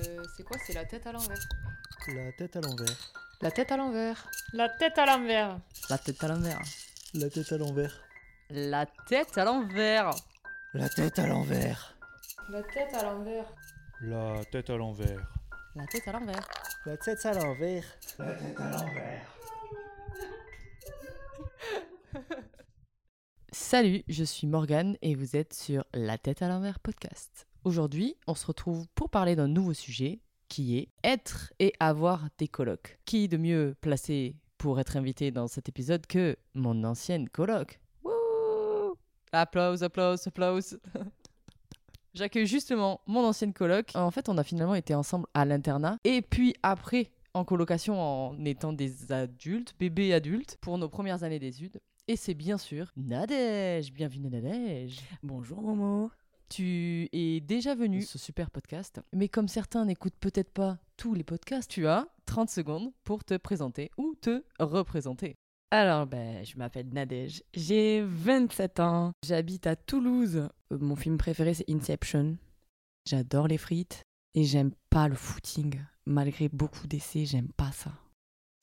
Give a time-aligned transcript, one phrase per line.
[0.00, 1.38] Euh, c'est quoi C'est la tête à l'envers.
[2.08, 3.12] La tête à l'envers.
[3.40, 4.28] La tête à l'envers.
[4.52, 5.58] La tête à l'envers.
[7.14, 8.02] La tête à l'envers.
[8.50, 10.10] La tête à l'envers.
[10.74, 11.96] La tête à l'envers.
[12.50, 13.56] La tête à l'envers.
[14.10, 15.30] La tête à l'envers.
[15.74, 16.48] La tête à l'envers.
[16.84, 17.98] La tête à l'envers.
[18.18, 19.32] La tête à l'envers.
[23.52, 27.46] Salut, je suis Morgane et vous êtes sur La tête à l'envers podcast.
[27.66, 32.46] Aujourd'hui, on se retrouve pour parler d'un nouveau sujet qui est être et avoir des
[32.46, 33.00] colocs.
[33.06, 37.80] Qui de mieux placé pour être invité dans cet épisode que mon ancienne coloc?
[38.04, 38.94] Wouh
[39.32, 40.78] Applause, applause, applause.
[42.14, 43.90] J'accueille justement mon ancienne coloc.
[43.96, 48.44] En fait, on a finalement été ensemble à l'internat et puis après en colocation en
[48.44, 51.80] étant des adultes, bébés adultes, pour nos premières années d'études.
[52.06, 53.92] Et c'est bien sûr Nadège.
[53.92, 55.00] Bienvenue Nadège.
[55.24, 56.12] Bonjour Momo.
[56.48, 61.14] Tu es déjà venu sur ce super podcast, mais comme certains n'écoutent peut-être pas tous
[61.14, 65.34] les podcasts, tu as 30 secondes pour te présenter ou te représenter.
[65.72, 67.42] Alors, ben, je m'appelle Nadège.
[67.52, 69.12] J'ai 27 ans.
[69.24, 70.48] J'habite à Toulouse.
[70.72, 72.36] Euh, mon film préféré, c'est Inception.
[73.08, 74.02] J'adore les frites.
[74.34, 75.80] Et j'aime pas le footing.
[76.06, 77.90] Malgré beaucoup d'essais, j'aime pas ça.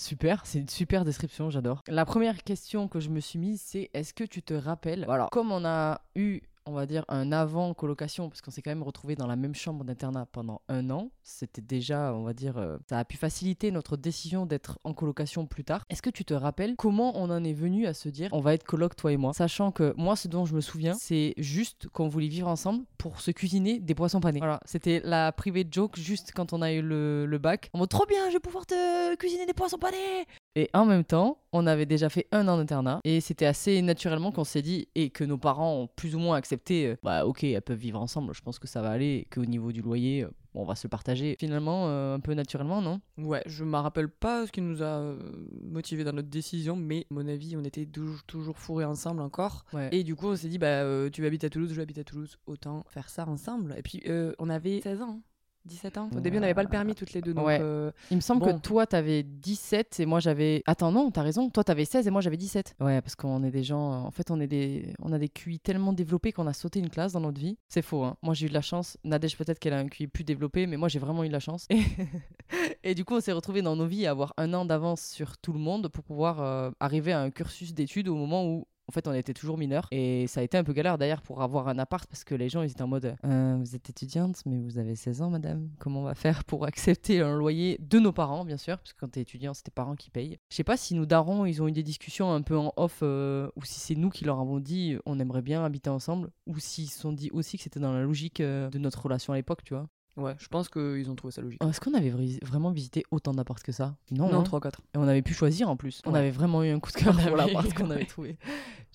[0.01, 1.81] Super, c'est une super description, j'adore.
[1.87, 5.29] La première question que je me suis mise, c'est est-ce que tu te rappelles Alors,
[5.29, 8.83] comme on a eu, on va dire, un avant colocation, parce qu'on s'est quand même
[8.83, 12.77] retrouvé dans la même chambre d'internat pendant un an, c'était déjà, on va dire, euh,
[12.89, 15.83] ça a pu faciliter notre décision d'être en colocation plus tard.
[15.89, 18.53] Est-ce que tu te rappelles comment on en est venu à se dire on va
[18.53, 21.87] être coloc toi et moi, sachant que moi, ce dont je me souviens, c'est juste
[21.89, 24.39] qu'on voulait vivre ensemble pour se cuisiner des poissons panés.
[24.39, 27.69] Voilà, c'était la private joke juste quand on a eu le, le bac.
[27.73, 30.25] On mode trop bien, je vais pouvoir te cuisiner des poissons panés.
[30.55, 34.31] Et en même temps, on avait déjà fait un an d'internat et c'était assez naturellement
[34.31, 36.87] qu'on s'est dit et que nos parents ont plus ou moins accepté.
[36.87, 39.27] euh, bah ok, elles peuvent vivre ensemble, je pense que ça va aller.
[39.31, 41.35] Qu'au niveau du loyer, euh, on va se le partager.
[41.39, 43.01] Finalement, euh, un peu naturellement, non?
[43.17, 45.15] Ouais, je me rappelle pas ce qui nous a
[45.63, 49.65] motivé dans notre décision, mais à mon avis, on était toujours, fourrés ensemble encore.
[49.73, 49.89] Ouais.
[49.91, 52.37] Et du coup, on s'est dit, bah, tu habites à Toulouse, je habite à Toulouse,
[52.45, 53.73] autant faire ça ensemble.
[53.77, 54.03] Et puis,
[54.37, 55.21] on avait 16 ans,
[55.65, 56.09] 17 ans.
[56.15, 57.59] Au début, on n'avait pas le permis toutes les deux, donc Ouais.
[57.61, 58.53] euh, Il me semble Bon.
[58.53, 60.61] que toi, t'avais 17 et moi, j'avais.
[60.65, 61.49] Attends, non, t'as raison.
[61.49, 62.75] Toi, t'avais 16 et moi, j'avais 17.
[62.81, 64.03] Ouais, parce qu'on est des gens.
[64.03, 64.93] En fait, on, est des...
[65.01, 67.57] on a des QI tellement développés qu'on a sauté une classe dans notre vie.
[67.69, 68.17] C'est faux, hein.
[68.21, 68.97] Moi, j'ai eu de la chance.
[69.05, 71.39] Nadège, peut-être qu'elle a un QI plus développé, mais moi, j'ai vraiment eu de la
[71.39, 71.65] chance.
[71.69, 71.79] Et,
[72.83, 75.37] et du coup, on s'est retrouvés dans nos vies à avoir un an d'avance sur
[75.37, 78.65] tout le monde pour pouvoir euh, arriver à un cursus d'études au moment où.
[78.93, 81.41] En fait, on était toujours mineurs et ça a été un peu galère d'ailleurs pour
[81.41, 84.59] avoir un appart parce que les gens étaient en mode Euh, Vous êtes étudiante, mais
[84.59, 85.67] vous avez 16 ans, madame.
[85.79, 88.99] Comment on va faire pour accepter un loyer de nos parents, bien sûr Parce que
[88.99, 90.37] quand t'es étudiant, c'est tes parents qui payent.
[90.51, 92.99] Je sais pas si nos darons ils ont eu des discussions un peu en off
[93.01, 96.59] euh, ou si c'est nous qui leur avons dit On aimerait bien habiter ensemble ou
[96.59, 99.37] s'ils se sont dit aussi que c'était dans la logique euh, de notre relation à
[99.37, 99.87] l'époque, tu vois.
[100.17, 101.63] Ouais, je pense qu'ils ont trouvé ça logique.
[101.63, 102.13] Est-ce qu'on avait
[102.43, 103.95] vraiment visité autant d'apparts que ça?
[104.11, 104.43] Non, non, hein.
[104.43, 104.67] 3-4.
[104.67, 106.01] Et on avait pu choisir en plus.
[106.05, 108.37] On avait vraiment eu un coup de cœur pour l'appart qu'on avait trouvé.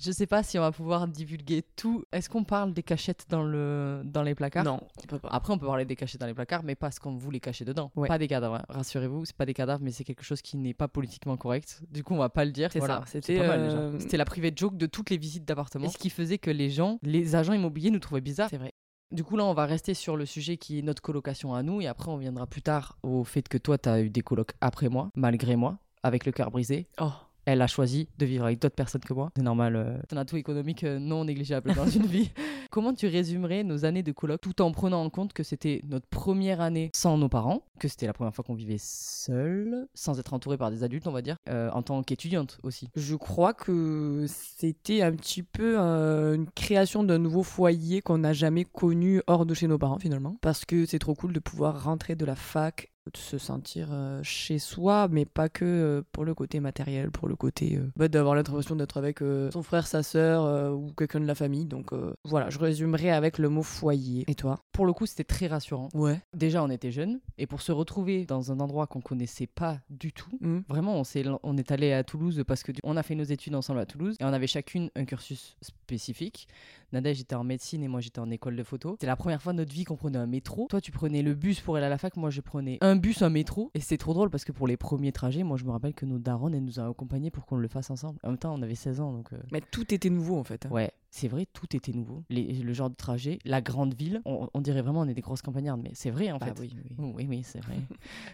[0.01, 2.05] Je sais pas si on va pouvoir divulguer tout.
[2.13, 4.03] Est-ce qu'on parle des cachettes dans, le...
[4.05, 4.65] dans les placards?
[4.65, 5.29] Non, on peut pas.
[5.31, 7.65] Après, on peut parler des cachettes dans les placards, mais pas ce qu'on voulait cacher
[7.65, 7.91] dedans.
[7.97, 8.07] Ouais.
[8.07, 8.65] Pas des cadavres, hein.
[8.69, 11.83] rassurez-vous, c'est pas des cadavres, mais c'est quelque chose qui n'est pas politiquement correct.
[11.91, 12.71] Du coup, on va pas le dire.
[12.73, 15.89] C'est Voilà, ça, c'était, euh, la private joke de toutes les visites d'appartements.
[15.89, 18.51] Ce qui faisait que les gens, les agents immobiliers nous trouvaient bizarres.
[18.51, 18.75] C'est vrai.
[19.11, 21.81] Du coup, là, on va rester sur le sujet qui est notre colocation à nous,
[21.81, 24.91] et après, on viendra plus tard au fait que toi, t'as eu des colocs après
[24.91, 26.89] moi, malgré moi, avec le cœur brisé.
[27.01, 27.13] Oh,
[27.51, 29.33] Elle a choisi de vivre avec d'autres personnes que moi.
[29.35, 29.75] C'est normal.
[29.75, 32.31] Euh, c'est un atout économique euh, non négligeable dans une vie.
[32.71, 36.07] Comment tu résumerais nos années de coloc tout en prenant en compte que c'était notre
[36.07, 40.35] première année sans nos parents, que c'était la première fois qu'on vivait seul, sans être
[40.35, 42.91] entouré par des adultes, on va dire, euh, en tant qu'étudiante aussi?
[42.95, 48.35] Je crois que c'était un petit peu euh, une création d'un nouveau foyer qu'on n'a
[48.35, 50.37] jamais connu hors de chez nos parents finalement.
[50.43, 54.21] Parce que c'est trop cool de pouvoir rentrer de la fac, de se sentir euh,
[54.23, 58.35] chez soi, mais pas que euh, pour le côté matériel, pour le côté bah, d'avoir
[58.35, 61.67] l'impression d'être avec son frère, sa sœur ou quelqu'un de la famille.
[61.67, 61.93] Donc
[62.25, 64.25] voilà, je résumerai avec le mot foyer.
[64.29, 64.61] Et toi?
[64.73, 65.89] Pour le coup, c'était très rassurant.
[65.95, 66.21] Ouais.
[66.35, 70.13] Déjà, on était jeunes, et pour se retrouver dans un endroit qu'on connaissait pas du
[70.13, 70.61] tout, Hmm.
[70.69, 73.55] Vraiment, on, s'est, on est allé à Toulouse parce que on a fait nos études
[73.55, 76.49] ensemble à Toulouse et on avait chacune un cursus spécifique.
[76.93, 78.93] Nadège était en médecine et moi j'étais en école de photo.
[78.93, 80.67] C'était la première fois de notre vie qu'on prenait un métro.
[80.71, 83.23] Toi, tu prenais le bus pour aller à la fac, moi je prenais un bus,
[83.23, 83.71] un métro.
[83.75, 86.07] Et c'était trop drôle parce que pour les premiers trajets, moi je me rappelle que
[86.07, 88.19] nos darons, elles nous ont accompagnés pour qu'on le fasse ensemble.
[88.25, 89.33] En même temps, on avait 16 ans donc.
[89.33, 90.65] euh, Mais tout était nouveau en fait.
[90.67, 90.71] hein.
[90.71, 92.23] Ouais, c'est vrai, tout était nouveau.
[92.29, 95.21] Les- le genre de trajet, la grande ville, on, on dirait vraiment on est des
[95.23, 96.61] grosses campagnardes, mais c'est vrai en Bah fait.
[96.61, 96.97] oui, oui.
[96.99, 97.77] Oui, oui, c'est vrai.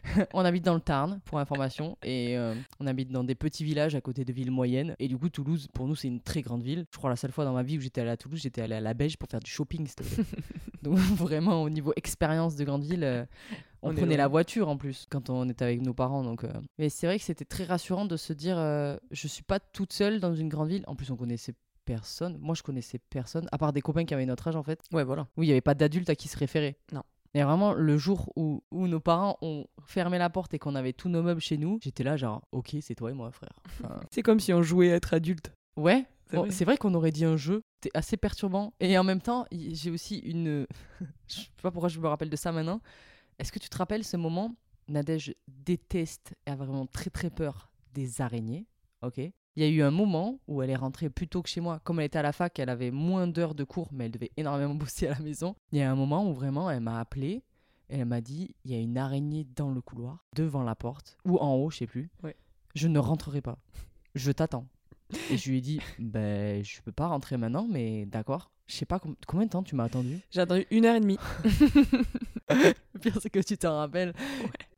[0.34, 3.94] on habite dans le Tarn, pour information, et euh, on habite dans des petits villages
[3.94, 4.96] à côté de villes moyennes.
[4.98, 6.84] Et du coup, Toulouse, pour nous, c'est une très grande ville.
[6.92, 8.74] Je crois la seule fois dans ma vie où j'étais allé à Toulouse, j'étais allé
[8.74, 9.88] à la Beige pour faire du shopping.
[10.82, 13.24] Donc vraiment, au niveau expérience de grande ville, euh,
[13.82, 16.22] on, On prenait la voiture en plus quand on était avec nos parents.
[16.22, 16.48] Donc, euh.
[16.78, 19.92] Mais c'est vrai que c'était très rassurant de se dire euh, je suis pas toute
[19.92, 20.84] seule dans une grande ville.
[20.86, 21.54] En plus, on connaissait
[21.84, 22.38] personne.
[22.40, 24.80] Moi, je connaissais personne, à part des copains qui avaient notre âge en fait.
[24.92, 25.26] Ouais, voilà.
[25.36, 26.76] Oui, il n'y avait pas d'adultes à qui se référer.
[26.92, 27.02] Non.
[27.36, 30.92] Et vraiment, le jour où, où nos parents ont fermé la porte et qu'on avait
[30.92, 33.58] tous nos meubles chez nous, j'étais là, genre, ok, c'est toi et moi, frère.
[33.66, 35.52] Enfin, C'est comme si on jouait à être adulte.
[35.76, 36.76] ouais, C'est bon, vrai.
[36.76, 37.62] qu'on aurait dit un jeu.
[37.82, 38.72] C'était assez perturbant.
[38.78, 40.66] Et en même temps, j'ai aussi une.
[41.28, 42.80] je sais pas pourquoi je me rappelle de ça maintenant.
[43.40, 44.54] Est-ce que tu te rappelles ce moment?
[44.86, 48.66] Nadège déteste et a vraiment très très peur des araignées.
[49.02, 49.20] Ok?
[49.56, 51.78] Il y a eu un moment où elle est rentrée plus tôt que chez moi.
[51.84, 54.32] Comme elle était à la fac, elle avait moins d'heures de cours, mais elle devait
[54.36, 55.54] énormément bosser à la maison.
[55.72, 57.42] Il y a un moment où vraiment elle m'a appelé
[57.90, 61.16] et elle m'a dit il y a une araignée dans le couloir, devant la porte,
[61.24, 62.10] ou en haut, je sais plus.
[62.22, 62.34] Ouais.
[62.74, 63.58] Je ne rentrerai pas.
[64.14, 64.66] Je t'attends.
[65.30, 68.50] Et je lui ai dit ben je peux pas rentrer maintenant, mais d'accord.
[68.66, 70.18] Je sais pas com- combien de temps tu m'as attendu?
[70.30, 71.18] J'ai attendu une heure et demie.
[72.50, 74.14] Le pire c'est que tu t'en rappelles.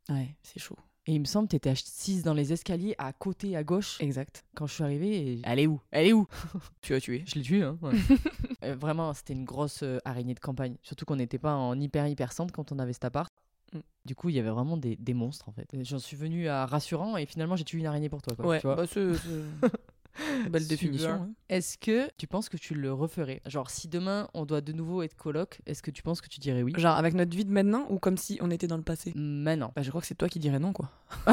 [0.09, 0.77] Ouais, c'est chaud.
[1.09, 3.95] Et il me semble que t'étais assise dans les escaliers à côté, à gauche.
[4.01, 4.43] Exact.
[4.55, 5.41] Quand je suis arrivée, et...
[5.45, 5.79] elle est où?
[5.91, 6.27] Elle est où?
[6.81, 7.23] Tu as tué.
[7.25, 7.77] Je l'ai tuée, hein.
[7.81, 7.93] ouais.
[8.63, 10.75] Euh, vraiment, c'était une grosse euh, araignée de campagne.
[10.81, 13.31] Surtout qu'on n'était pas en hyper hyper centre quand on avait cet appart.
[13.71, 13.79] Mm.
[14.05, 15.69] Du coup, il y avait vraiment des, des monstres en fait.
[15.83, 18.35] J'en suis venu à rassurant et finalement j'ai tué une araignée pour toi.
[18.35, 18.75] Quoi, Ouais, tu vois.
[18.75, 19.67] bah, c'est- c'est-
[20.49, 20.67] Belle Super.
[20.77, 21.09] définition.
[21.11, 21.29] hein.
[21.49, 23.41] Est-ce que tu penses que tu le referais?
[23.45, 26.39] Genre, si demain on doit de nouveau être coloc, est-ce que tu penses que tu
[26.39, 26.73] dirais oui?
[26.77, 29.13] Genre avec notre vie de maintenant ou comme si on était dans le passé?
[29.15, 29.71] Maintenant.
[29.75, 30.89] Bah je crois que c'est toi qui dirais non quoi.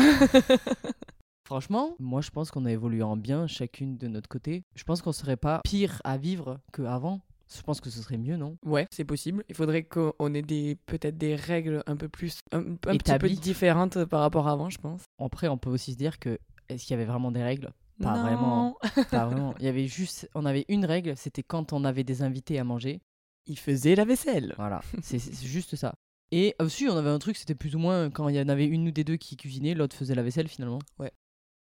[1.47, 4.63] Franchement, moi je pense qu'on a évolué en bien chacune de notre côté.
[4.75, 7.21] Je pense qu'on serait pas pire à vivre qu'avant.
[7.55, 8.57] Je pense que ce serait mieux, non?
[8.65, 9.45] Ouais, c'est possible.
[9.51, 12.95] Il faudrait qu'on ait des peut-être des règles un peu plus un, un petit peu
[12.95, 13.37] Établies.
[13.39, 15.03] différentes par rapport à avant, je pense.
[15.23, 16.39] Après, on peut aussi se dire que
[16.71, 17.71] est-ce qu'il y avait vraiment des règles?
[18.03, 18.23] Pas Non.
[18.23, 18.79] vraiment.
[19.11, 19.55] Pas vraiment.
[19.59, 22.65] Il y avait juste, on avait une règle, c'était quand on avait des invités à
[22.65, 23.01] manger.
[23.47, 24.55] Il faisait la vaisselle.
[24.57, 25.95] Voilà, c'est juste ça.
[26.31, 28.67] Et aussi, on avait un truc, c'était plus ou moins quand il y en avait
[28.67, 30.81] une ou des deux qui cuisinait, l'autre faisait la vaisselle finalement.
[30.99, 31.13] Ouais.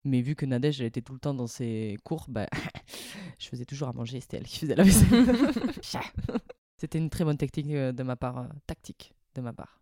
[0.03, 2.47] Mais vu que Nadège, elle était tout le temps dans ses cours, bah,
[3.39, 5.25] je faisais toujours à manger, c'était elle qui faisait la vaisselle.
[6.77, 9.80] c'était une très bonne technique euh, de ma part, euh, tactique de ma part.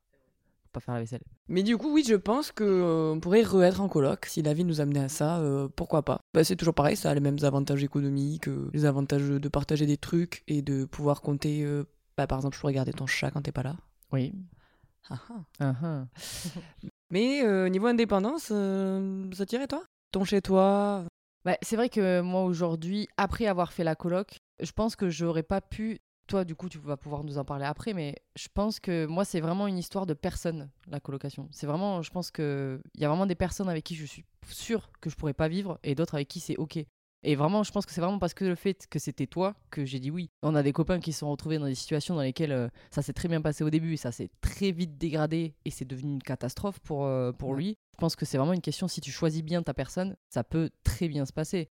[0.72, 1.24] Pas faire la vaisselle.
[1.48, 4.64] Mais du coup, oui, je pense que euh, pourrait re-être en coloc si la vie
[4.64, 5.40] nous amenait à ça.
[5.40, 8.86] euh, pourquoi pas bah, C'est toujours pareil, ça a les mêmes avantages économiques, euh, les
[8.86, 11.64] avantages de partager des trucs et de pouvoir compter.
[11.64, 11.86] euh,
[12.18, 13.76] bah, par exemple, je peux regarder ton chat quand t'es pas là.
[14.12, 14.34] Oui.
[15.10, 15.44] Ah, ah.
[15.60, 16.06] Ah, ah.
[17.12, 18.52] Mais niveau indépendance,
[19.34, 19.84] ça tirait toi?
[20.12, 21.04] Ton chez toi?
[21.46, 25.42] Bah, c'est vrai que moi aujourd'hui, après avoir fait la coloc, je pense que j'aurais
[25.44, 26.00] pas pu.
[26.30, 29.26] Toi, du coup, tu vas pouvoir nous en parler après, mais je pense que moi,
[29.26, 31.50] c'est vraiment une histoire de personnes, la colocation.
[31.52, 34.26] C'est vraiment, je pense que il y a vraiment des personnes avec qui je suis
[34.48, 36.78] sûre que je pourrais pas vivre et d'autres avec qui c'est ok.
[37.24, 39.86] Et vraiment, je pense que c'est vraiment parce que le fait que c'était toi que
[39.86, 40.30] j'ai dit oui.
[40.44, 43.02] On a des copains qui se sont retrouvés dans des situations dans lesquelles euh, ça
[43.02, 46.14] s'est très bien passé au début et ça s'est très vite dégradé et c'est devenu
[46.14, 47.58] une catastrophe pour, euh, pour Ouais.
[47.58, 47.78] lui.
[47.94, 50.70] Je pense que c'est vraiment une question, si tu choisis bien ta personne, ça peut
[50.84, 51.70] très bien se passer.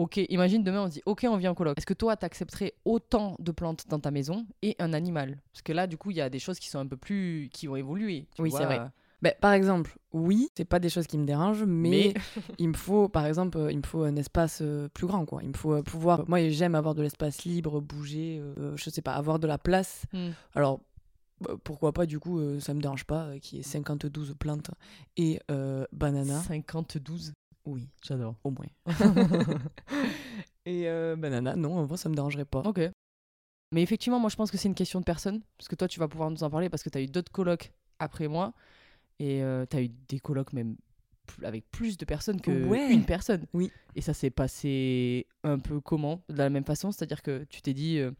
[0.00, 1.76] Ok, imagine demain on se dit ok on vient en coloc.
[1.76, 5.36] Est-ce que toi t'accepterais autant de plantes dans ta maison et un animal?
[5.52, 7.50] Parce que là du coup il y a des choses qui sont un peu plus
[7.52, 8.26] qui ont évolué.
[8.34, 8.60] tu Oui, vois.
[8.60, 8.80] c'est vrai.
[9.20, 12.14] Bah, par exemple, oui, c'est pas des choses qui me dérangent, mais, Mais-
[12.58, 15.42] il me faut, par exemple, euh, il me faut un espace euh, plus grand, quoi.
[15.42, 16.26] Il me faut euh, pouvoir.
[16.26, 20.04] Moi, j'aime avoir de l'espace libre, bouger, euh, je sais pas, avoir de la place.
[20.14, 20.30] Hmm.
[20.54, 20.80] Alors,
[21.42, 24.70] bah, pourquoi pas, du coup, ça me dérange pas qu'il y ait 52 plantes
[25.18, 26.40] et euh, banana.
[26.40, 27.32] 52.
[27.66, 28.36] Oui, J'adore.
[28.44, 28.66] au moins.
[30.66, 32.60] et euh, banana, non, en vrai, ça me dérangerait pas.
[32.60, 32.80] Ok.
[33.72, 35.40] Mais effectivement, moi je pense que c'est une question de personne.
[35.56, 37.30] Parce que toi, tu vas pouvoir nous en parler parce que tu as eu d'autres
[37.30, 38.52] colocs après moi.
[39.20, 40.76] Et tu as eu des colocs même
[41.44, 42.92] avec plus de personnes que Ouais.
[42.92, 43.46] une personne.
[43.52, 43.70] Oui.
[43.94, 46.22] Et ça s'est passé un peu comment?
[46.28, 48.10] De la même façon C'est-à-dire que tu t'es dit, euh,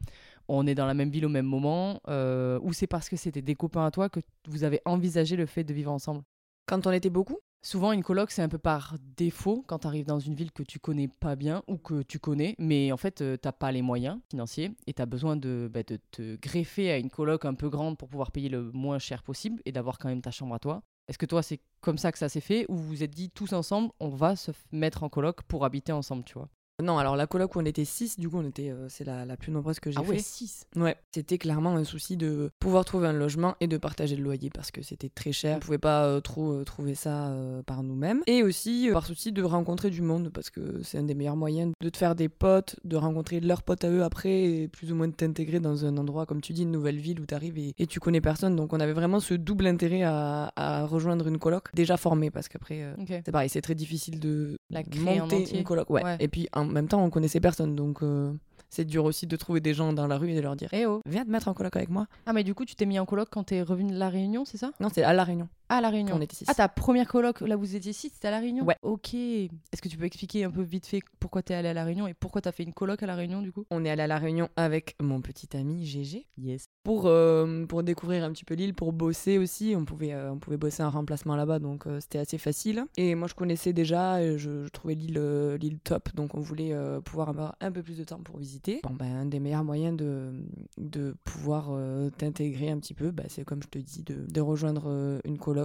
[0.49, 3.43] on est dans la même ville au même moment euh, Ou c'est parce que c'était
[3.43, 6.23] des copains à toi que vous avez envisagé le fait de vivre ensemble?
[6.67, 7.39] Quand on était beaucoup?
[7.63, 10.63] Souvent, une coloc, c'est un peu par défaut quand tu arrives dans une ville que
[10.63, 13.83] tu connais pas bien ou que tu connais, mais en fait, euh, t'as pas les
[13.83, 17.53] moyens financiers et tu as besoin de, bah, de te greffer à une coloc un
[17.53, 20.55] peu grande pour pouvoir payer le moins cher possible et d'avoir quand même ta chambre
[20.55, 20.83] à toi.
[21.07, 23.29] Est-ce que toi, c'est comme ça que ça s'est fait ou vous vous êtes dit
[23.29, 26.49] tous ensemble, on va se mettre en coloc pour habiter ensemble, tu vois?
[26.81, 29.25] Non, alors la coloc où on était 6, du coup, on était, euh, c'est la,
[29.25, 30.23] la plus nombreuse que j'ai Ah ouais, fait.
[30.23, 34.23] 6 Ouais, c'était clairement un souci de pouvoir trouver un logement et de partager le
[34.23, 35.57] loyer parce que c'était très cher.
[35.57, 37.35] On pouvait pas euh, trop euh, trouver ça
[37.67, 38.23] par nous-mêmes.
[38.27, 41.73] Et aussi par souci de rencontrer du monde parce que c'est un des meilleurs moyens
[41.81, 44.95] de te faire des potes, de rencontrer leurs potes à eux après et plus ou
[44.95, 47.59] moins de t'intégrer dans un endroit, comme tu dis, une nouvelle ville où tu arrives
[47.59, 48.57] et, et tu connais personne.
[48.57, 52.49] Donc on avait vraiment ce double intérêt à, à rejoindre une coloc déjà formée parce
[52.49, 52.95] qu'après.
[53.09, 55.59] c'est pareil, c'est très difficile de La créer en monter entier.
[55.59, 55.91] une coloc.
[55.91, 56.03] Ouais.
[56.03, 56.17] Ouais.
[56.21, 58.33] Et puis en même temps, on connaissait personne, donc euh,
[58.69, 60.87] c'est dur aussi de trouver des gens dans la rue et de leur dire Eh
[60.87, 61.01] oh.
[61.07, 62.07] Viens te mettre en coloc avec moi.
[62.27, 64.45] Ah, mais du coup, tu t'es mis en coloc quand t'es revenu de la Réunion,
[64.45, 64.71] c'est ça?
[64.81, 66.15] Non, c'est à La Réunion à la Réunion.
[66.15, 66.45] qu'on était six.
[66.49, 68.77] Ah, ta première coloc, là où vous étiez six, c'était à La Réunion Ouais.
[68.83, 69.15] Ok.
[69.15, 72.07] Est-ce que tu peux expliquer un peu vite fait pourquoi t'es allé à La Réunion
[72.07, 73.65] et pourquoi t'as fait une coloc à La Réunion du coup?
[73.71, 76.67] On est allé à La Réunion avec mon petit ami GG Yes.
[76.85, 79.75] pour, euh, pour découvrir un petit peu l'île, pour bosser aussi.
[79.77, 82.85] On pouvait, euh, on pouvait bosser un remplacement là-bas, donc euh, c'était assez facile.
[82.97, 86.41] Et moi, je connaissais déjà, et je, je trouvais l'île euh, l'île top, donc on
[86.41, 88.81] voulait euh, pouvoir avoir un peu plus de temps pour visiter.
[88.83, 90.33] Bon, ben, un des meilleurs moyens de,
[90.79, 94.41] de pouvoir euh, t'intégrer un petit peu, bah, c'est comme je te dis, de, de
[94.41, 95.60] rejoindre euh, une coloc.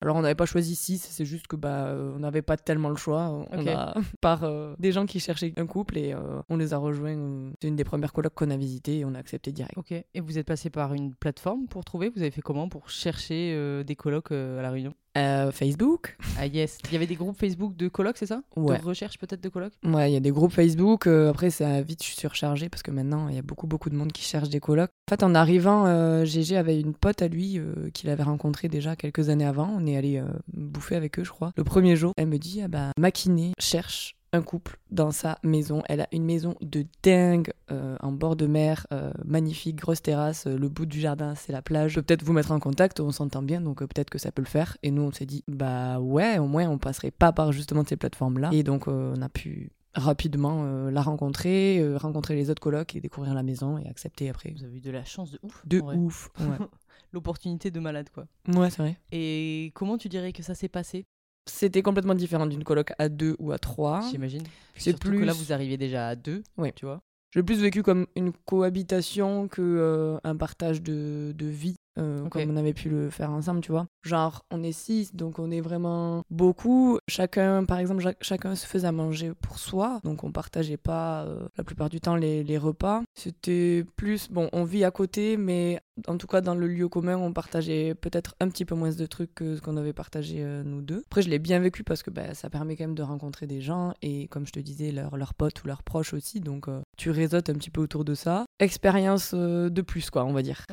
[0.00, 2.90] Alors, on n'avait pas choisi 6, c'est juste que bah, euh, on n'avait pas tellement
[2.90, 3.46] le choix.
[3.50, 6.78] On a, par euh, des gens qui cherchaient un couple et euh, on les a
[6.78, 7.52] rejoints.
[7.60, 9.76] c'est une des premières colocs qu'on a visitées et on a accepté direct.
[9.76, 9.92] Ok.
[9.92, 12.08] Et vous êtes passé par une plateforme pour trouver?
[12.08, 14.94] Vous avez fait comment pour chercher des colocs à La Réunion?
[15.16, 16.78] Euh, Facebook Ah yes.
[16.86, 18.78] Il y avait des groupes Facebook de colocs, c'est ça Ouais.
[18.78, 21.06] De recherche peut-être de colocs Ouais, il y a des groupes Facebook.
[21.06, 23.96] euh, après, ça a vite surchargé parce que maintenant, il y a beaucoup, beaucoup de
[23.96, 24.90] monde qui cherche des colocs.
[25.08, 27.60] En fait, en arrivant, euh, GG avait une pote à lui
[27.94, 29.68] qu'il avait rencontré déjà quelques années avant.
[29.76, 30.22] On est allé
[30.52, 31.52] bouffer avec eux, je crois.
[31.56, 35.82] Le premier jour, elle me dit Ah bah, Maquiné cherche un couple dans sa maison.
[35.88, 40.46] Elle a une maison de dingue euh, en bord de mer, euh, magnifique, grosse terrasse.
[40.46, 41.92] euh, le bout du jardin, c'est la plage.
[41.92, 44.42] Je peux peut-être vous mettre en contact, on s'entend bien, donc peut-être que ça peut
[44.42, 44.76] le faire.
[44.82, 47.96] Et nous, on s'est dit Bah ouais, au moins, on passerait pas par justement ces
[47.96, 48.50] plateformes-là.
[48.52, 53.00] Et donc, on a pu rapidement euh, la rencontrer, euh, rencontrer les autres colocs et
[53.00, 54.52] découvrir la maison et accepter après.
[54.56, 55.62] Vous avez eu de la chance de ouf.
[55.66, 56.30] De ouf.
[56.40, 56.66] Ouais,
[57.12, 58.26] L'opportunité de malade quoi.
[58.48, 58.96] ouais c'est vrai.
[59.12, 61.06] Et comment tu dirais que ça s'est passé?
[61.48, 64.00] C'était complètement différent d'une coloc à deux ou à trois.
[64.10, 64.42] J'imagine.
[64.76, 66.42] C'est Surtout que là plus- vous arrivez déjà à deux.
[66.56, 66.72] Ouais.
[66.76, 67.00] Tu vois.
[67.34, 72.42] J'ai plus vécu comme une cohabitation que euh, un partage de, de vie, euh, comme
[72.50, 73.86] on avait pu le faire ensemble, tu vois.
[74.02, 76.98] Genre, on est six, donc on est vraiment beaucoup.
[77.08, 81.24] Chacun, par exemple, cha- chacun se faisait à manger pour soi, donc on partageait pas
[81.24, 83.02] euh, la plupart du temps les, les repas.
[83.14, 87.16] C'était plus, bon, on vit à côté, mais en tout cas dans le lieu commun,
[87.16, 90.62] on partageait peut-être un petit peu moins de trucs que ce qu'on avait partagé euh,
[90.64, 91.02] nous deux.
[91.06, 93.60] Après, je l'ai bien vécu parce que bah, ça permet quand même de rencontrer des
[93.60, 97.10] gens et, comme je te disais, leurs leurs potes ou leurs proches aussi, donc tu
[97.10, 98.44] réseautes un petit peu autour de ça.
[98.60, 100.64] Expérience de plus, quoi, on va dire.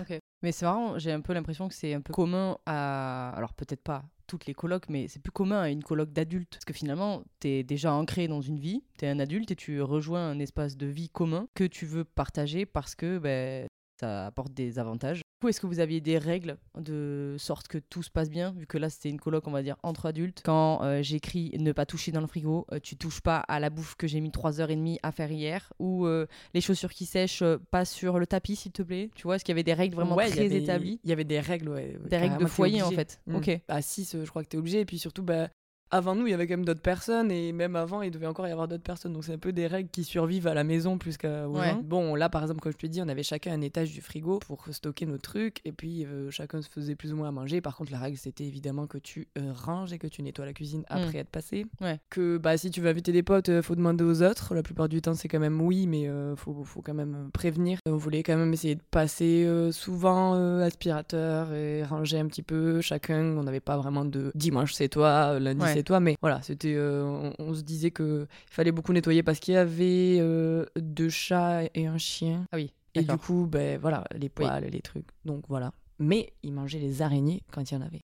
[0.45, 3.31] Mais c'est marrant, j'ai un peu l'impression que c'est un peu commun à.
[3.35, 6.51] Alors peut-être pas toutes les colocs, mais c'est plus commun à une coloc d'adultes.
[6.51, 10.29] Parce que finalement, t'es déjà ancré dans une vie, t'es un adulte et tu rejoins
[10.29, 13.65] un espace de vie commun que tu veux partager parce que ben,
[13.99, 15.21] ça apporte des avantages.
[15.41, 18.65] Coup, est-ce que vous aviez des règles de sorte que tout se passe bien Vu
[18.65, 20.41] que là, c'était une coloc, on va dire, entre adultes?
[20.45, 23.69] Quand euh, j'écris ne pas toucher dans le frigo, euh, tu touches pas à la
[23.69, 25.73] bouffe que j'ai mis 3h30 à faire hier.
[25.79, 29.09] Ou euh, les chaussures qui sèchent, pas sur le tapis, s'il te plaît.
[29.13, 30.99] Tu vois, est-ce qu'il y avait des règles vraiment Ouais, il y très avait- établies?
[31.03, 31.97] Il y avait des règles, ouais.
[32.09, 33.19] Des règles de foyer, en fait.
[33.27, 33.35] Mm.
[33.35, 33.59] Ok.
[33.67, 34.79] À 6, je crois que t'es obligé.
[34.79, 35.49] Et puis surtout, bah,
[35.95, 37.31] avant nous, il y avait quand même d'autres personnes.
[37.31, 39.13] Et même avant, il devait encore y avoir d'autres personnes.
[39.13, 41.69] Donc c'est un peu des règles qui survivent à la maison plus qu'aux Ouais.
[41.71, 41.81] gens.
[41.83, 44.39] Bon, là, par exemple, comme je te dis, on avait chacun un étage du frigo
[44.39, 45.61] pour stocker nos trucs.
[45.65, 47.61] Et puis euh, chacun se faisait plus ou moins à manger.
[47.61, 50.53] Par contre, la règle, c'était évidemment que tu euh, ranges et que tu nettoies la
[50.53, 51.65] cuisine après être passé.
[51.79, 51.83] Mm.
[51.83, 51.99] Ouais.
[52.09, 54.53] Que bah, si tu veux inviter des potes, euh, faut demander aux autres.
[54.55, 57.79] La plupart du temps, c'est quand même oui, mais euh, faut, faut quand même prévenir.
[57.87, 63.23] On voulait quand même essayer de passer souvent aspirateur et ranger un petit peu chacun.
[63.37, 65.73] On n'avait pas vraiment de dimanche c'est toi, lundi Ouais.
[65.73, 69.23] c'est toi, mais voilà, c'était, euh, on, on se disait que il fallait beaucoup nettoyer
[69.23, 72.45] parce qu'il y avait euh, deux chats et un chien.
[72.51, 72.73] Ah oui.
[72.93, 75.07] Et du coup, ben voilà, les poils, les trucs.
[75.25, 75.73] Donc voilà.
[75.99, 78.01] Mais ils mangeaient les araignées quand il y en avait.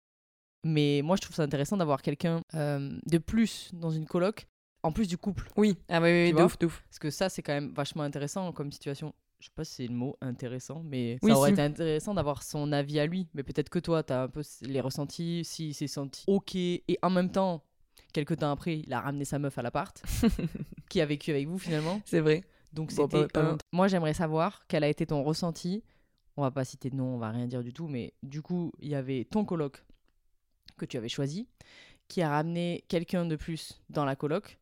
[0.65, 4.47] Mais moi, je trouve ça intéressant d'avoir quelqu'un euh, de plus dans une coloc,
[4.83, 5.49] en plus du couple.
[5.57, 6.45] Oui, ah oui, oui, de vois?
[6.47, 6.83] ouf, de ouf.
[6.89, 9.15] Parce que ça, c'est quand même vachement intéressant comme situation.
[9.39, 11.53] Je sais pas si c'est le mot intéressant, mais Oui, ça aurait si.
[11.55, 13.27] été intéressant d'avoir son avis à lui.
[13.33, 16.55] Mais peut-être que toi, tu as un peu les ressentis, s'il s'est senti OK.
[16.57, 17.63] Et en même temps,
[18.13, 20.03] quelques temps après, il a ramené sa meuf à l'appart,
[20.89, 22.01] qui a vécu avec vous finalement.
[22.05, 22.45] C'est vrai.
[22.73, 23.67] Donc Bon, c'était pas- pas un- longtemps.
[23.73, 25.83] Moi, j'aimerais savoir quel a été ton ressenti.
[26.37, 28.73] On va pas citer de nom, on va rien dire du tout, mais du coup,
[28.79, 29.85] il y avait ton coloc
[30.77, 31.49] que tu avais choisi,
[32.09, 34.59] qui a ramené quelqu'un de plus dans la coloc.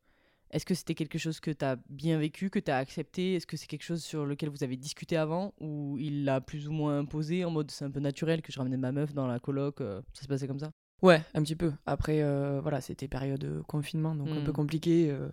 [0.51, 3.35] Est-ce que c'était quelque chose que tu as bien vécu, que tu as accepté?
[3.35, 6.67] Est-ce que c'est quelque chose sur lequel vous avez discuté avant ou il l'a plus
[6.67, 9.27] ou moins imposé en mode c'est un peu naturel que je ramenais ma meuf dans
[9.27, 10.71] la coloc euh, Ça se passait comme ça?
[11.01, 11.71] Ouais, un petit peu.
[11.85, 15.09] Après, euh, voilà, c'était période de confinement, donc un peu compliqué.
[15.11, 15.29] euh,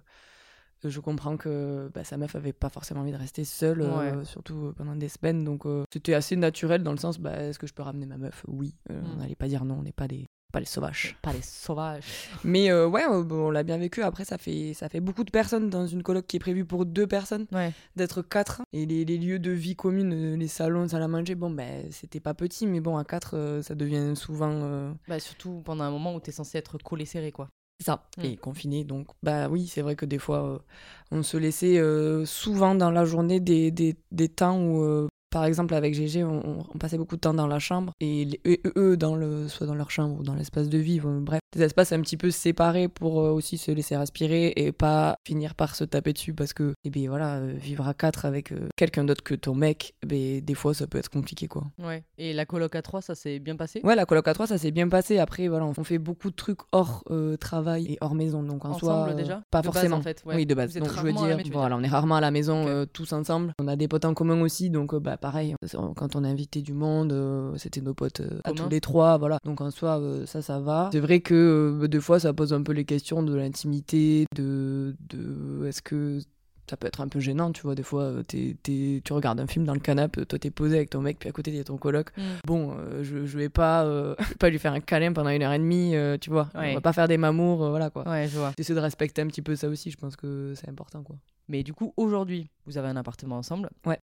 [0.85, 4.67] je comprends que bah, sa meuf avait pas forcément envie de rester seule, euh, surtout
[4.67, 5.45] euh, pendant des semaines.
[5.45, 8.19] Donc euh, c'était assez naturel dans le sens, bah, est-ce que je peux ramener ma
[8.19, 8.45] meuf?
[8.47, 8.75] Oui.
[8.91, 11.17] Euh, On n'allait pas dire non, on n'est pas des, pas les sauvages.
[11.23, 12.05] Pas les sauvages.
[12.45, 14.03] Mais euh, ouais, euh, bon, on l'a bien vécu.
[14.03, 16.87] Après, ça fait, ça fait beaucoup de personnes dans une coloc qui est prévue pour
[16.87, 17.73] deux personnes, Ouais.
[17.97, 18.63] d'être quatre.
[18.73, 21.85] Et les, les lieux de vie communes, euh, les salons, salle à manger, bon, ben
[21.91, 24.51] c'était pas petit, mais bon, à quatre, euh, ça devient souvent.
[24.53, 27.49] euh, Bah, surtout pendant un moment où tu es censé être collé serré quoi.
[27.79, 28.07] C'est ça.
[28.17, 28.23] Mm.
[28.25, 30.59] Et confiné, donc, bah oui, c'est vrai que des fois, euh,
[31.11, 35.45] on se laissait euh, souvent dans la journée des, des, des temps où, euh, par
[35.45, 38.73] exemple, avec GG, on, on passait beaucoup de temps dans la chambre et les- eux,
[38.77, 41.93] eux, dans le, soit dans leur chambre ou dans l'espace de vie, bref, des espaces
[41.93, 45.85] un petit peu séparés pour euh, aussi se laisser respirer et pas finir par se
[45.85, 49.23] taper dessus parce que, eh bien voilà, euh, vivre à quatre avec euh, quelqu'un d'autre
[49.25, 51.65] que ton mec, eh ben, des fois, ça peut être compliqué, quoi.
[51.83, 52.05] Ouais.
[52.19, 53.81] Et la coloc à 3, ça s'est bien passé?
[53.85, 55.19] Ouais, la coloc à 3, ça s'est bien passé.
[55.19, 58.43] Après, voilà, on fait beaucoup de trucs hors euh, travail et hors maison.
[58.43, 59.43] Donc en soi, Ensemble déjà?
[59.51, 59.97] Pas De base, forcément.
[59.97, 60.37] en fait, ouais.
[60.37, 60.73] Oui, de base.
[60.75, 63.13] Vous Donc je veux dire, maison, voilà, on est rarement à la maison euh, tous
[63.13, 63.53] ensemble.
[63.61, 65.55] On a des potes en commun aussi, donc euh, bah pareil.
[65.97, 68.65] Quand on a invité du monde, euh, c'était nos potes euh, à Communs.
[68.65, 69.39] tous les trois, voilà.
[69.45, 70.91] Donc en soi, euh, ça, ça va.
[70.93, 74.95] C'est vrai que euh, des fois, ça pose un peu les questions de l'intimité, de,
[75.09, 76.19] de est-ce que
[76.69, 77.77] ça peut être un peu gênant, tu vois.
[77.77, 80.75] Des fois, euh, t'es- t'es- tu regardes un film dans le canapé, toi t'es posé
[80.77, 82.11] avec ton mec, puis à côté il y a ton coloc.
[82.17, 82.23] Mm.
[82.45, 85.31] Bon, euh, je, je vais pas, euh, je vais pas lui faire un câlin pendant
[85.31, 86.49] une heure et demie, euh, tu vois.
[86.57, 86.73] Ouais.
[86.73, 88.03] On va pas faire des mamours, euh, voilà quoi.
[88.09, 88.53] Ouais, je vois.
[88.59, 91.15] J'essaie de respecter un petit peu ça aussi, je pense que c'est important quoi.
[91.49, 93.71] Mais du coup, aujourd'hui, vous avez un appartement ensemble.
[93.87, 94.01] Ouais.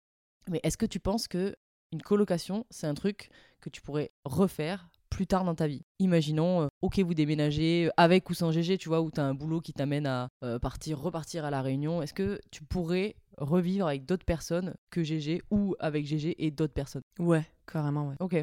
[0.48, 1.54] Mais est-ce que tu penses que
[1.92, 3.30] une colocation, c'est un truc
[3.60, 5.84] que tu pourrais refaire plus tard dans ta vie?
[5.98, 9.24] Imaginons, euh, ok, vous déménagez euh, avec ou sans GG, tu vois, où tu as
[9.24, 12.02] un boulot qui t'amène à euh, partir, repartir à la Réunion.
[12.02, 16.72] Est-ce que tu pourrais revivre avec d'autres personnes que GG ou avec GG et d'autres
[16.72, 18.16] personnes Ouais, carrément, ouais.
[18.20, 18.36] Ok.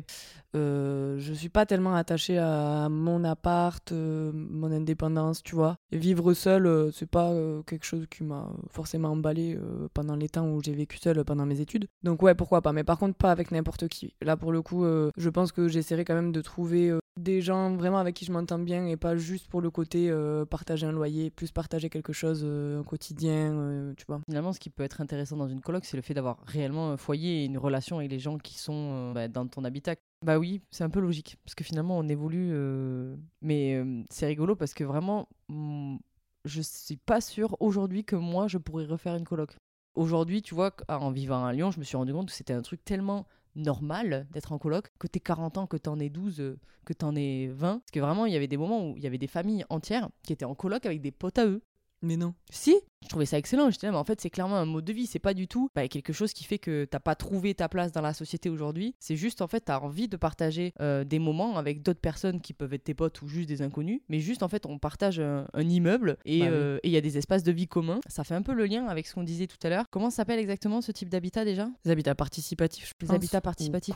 [0.55, 5.75] Euh, je suis pas tellement attachée à mon appart, euh, mon indépendance, tu vois.
[5.91, 10.29] Vivre seul, euh, c'est pas euh, quelque chose qui m'a forcément emballé euh, pendant les
[10.29, 11.88] temps où j'ai vécu seul pendant mes études.
[12.03, 12.74] Donc ouais, pourquoi pas.
[12.74, 14.15] Mais par contre, pas avec n'importe qui.
[14.22, 14.86] Là, pour le coup,
[15.17, 18.59] je pense que j'essaierai quand même de trouver des gens vraiment avec qui je m'entends
[18.59, 22.41] bien et pas juste pour le côté euh, partager un loyer, plus partager quelque chose,
[22.43, 24.21] euh, un quotidien, euh, tu vois.
[24.27, 26.97] Finalement, ce qui peut être intéressant dans une coloc, c'est le fait d'avoir réellement un
[26.97, 29.95] foyer et une relation avec les gens qui sont euh, bah, dans ton habitat.
[30.25, 32.49] Bah oui, c'est un peu logique, parce que finalement, on évolue.
[32.53, 35.97] euh, Mais euh, c'est rigolo parce que vraiment, mm,
[36.45, 39.55] je suis pas sûre aujourd'hui que moi, je pourrais refaire une coloc.
[39.95, 42.61] Aujourd'hui, tu vois, en vivant à Lyon, je me suis rendu compte que c'était un
[42.61, 43.25] truc tellement
[43.56, 47.15] normal d'être en coloc, que t'es 40 ans, que t'en es 12, euh, que t'en
[47.15, 47.79] es 20.
[47.79, 50.10] Parce que vraiment, il y avait des moments où il y avait des familles entières
[50.24, 51.62] qui étaient en coloc avec des potes à eux.
[52.01, 52.33] Mais non.
[52.50, 53.70] Si, je trouvais ça excellent.
[53.70, 55.05] J'étais là, mais en fait, c'est clairement un mode de vie.
[55.05, 57.92] C'est pas du tout bah, quelque chose qui fait que t'as pas trouvé ta place
[57.92, 58.96] dans la société aujourd'hui.
[59.00, 62.53] C'est juste, en fait, t'as envie de partager euh, des moments avec d'autres personnes qui
[62.53, 64.00] peuvent être tes potes ou juste des inconnus.
[64.07, 66.98] Mais juste, en fait, on partage un, un immeuble et Bah euh, et il y
[66.98, 68.00] a des espaces de vie communs.
[68.07, 69.85] Ça fait un peu le lien avec ce qu'on disait tout à l'heure.
[69.92, 71.68] Comment s'appelle exactement ce type d'habitat déjà?
[71.83, 73.94] Les habitats participatifs, je Les pense, habitats ou participatifs.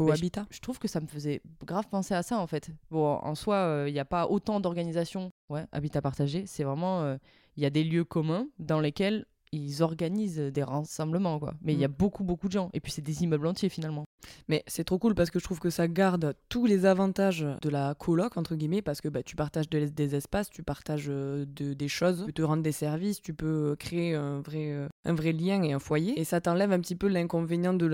[0.49, 2.69] Je- trouve que ça me faisait grave penser à ça en fait.
[2.91, 5.31] Bon, en soi, il n'y a pas autant d'organisations.
[5.49, 7.17] Ouais, habitat partagé, c'est vraiment.
[7.57, 11.53] Il y a des lieux communs dans lesquels ils organisent des rassemblements, quoi.
[11.61, 11.93] Mais il y a Mm.
[11.97, 12.69] beaucoup, beaucoup de gens.
[12.73, 14.05] Et puis, c'est des immeubles entiers finalement.
[14.47, 17.69] Mais c'est trop cool parce que je trouve que ça garde tous les avantages de
[17.69, 21.45] la coloc, entre guillemets, parce que bah, tu partages de- des espaces, tu partages euh,
[21.55, 24.87] de- des choses, tu peux te rendre des services, tu peux créer un vrai, euh,
[25.05, 26.19] un vrai lien et un foyer.
[26.19, 27.85] Et ça t'enlève un petit peu l'inconvénient de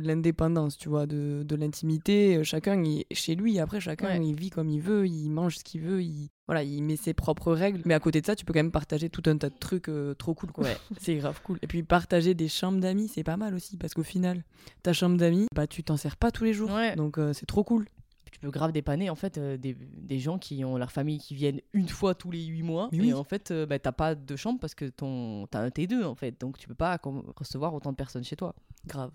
[0.00, 2.36] l'indépendance, tu vois, de, de l'intimité.
[2.36, 4.26] Euh, Chacun, il- chez lui, après, chacun, Ouais.
[4.26, 7.14] il vit comme il veut, il mange ce qu'il veut, il, voilà, il met ses
[7.14, 7.80] propres règles.
[7.84, 9.88] Mais à côté de ça, tu peux quand même partager tout un tas de trucs
[9.88, 10.64] euh, trop cool, quoi.
[11.00, 11.58] c'est grave cool.
[11.62, 14.44] Et puis partager des chambres d'amis, c'est pas mal aussi, parce qu'au final,
[14.82, 16.70] ta chambre d'amis, bah tu t'en sers pas tous les jours.
[16.70, 16.94] Ouais.
[16.96, 17.88] Donc euh, c'est trop cool.
[18.30, 21.34] Tu peux grave dépanner en fait euh, des, des gens qui ont leur famille qui
[21.34, 22.88] viennent une fois tous les 8 mois.
[22.92, 23.12] Mais oui.
[23.12, 26.14] En fait, euh, bah, t'as pas de chambre parce que ton t'as un T2 en
[26.14, 26.40] fait.
[26.40, 26.98] Donc, tu peux pas
[27.36, 28.54] recevoir autant de personnes chez toi.
[28.86, 29.12] Grave.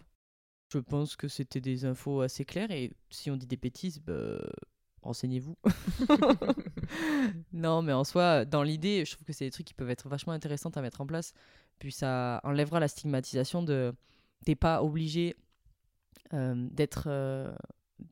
[0.74, 4.39] Je pense que c'était des infos assez claires et si on dit des bêtises, bah,
[5.02, 5.58] renseignez-vous.
[7.54, 10.10] non, mais en soi, dans l'idée, je trouve que c'est des trucs qui peuvent être
[10.10, 11.34] vachement intéressants à mettre en place.
[11.80, 13.93] Puis ça enlèvera la stigmatisation de
[14.46, 15.36] t'es pas obligé
[16.34, 17.52] d'être euh,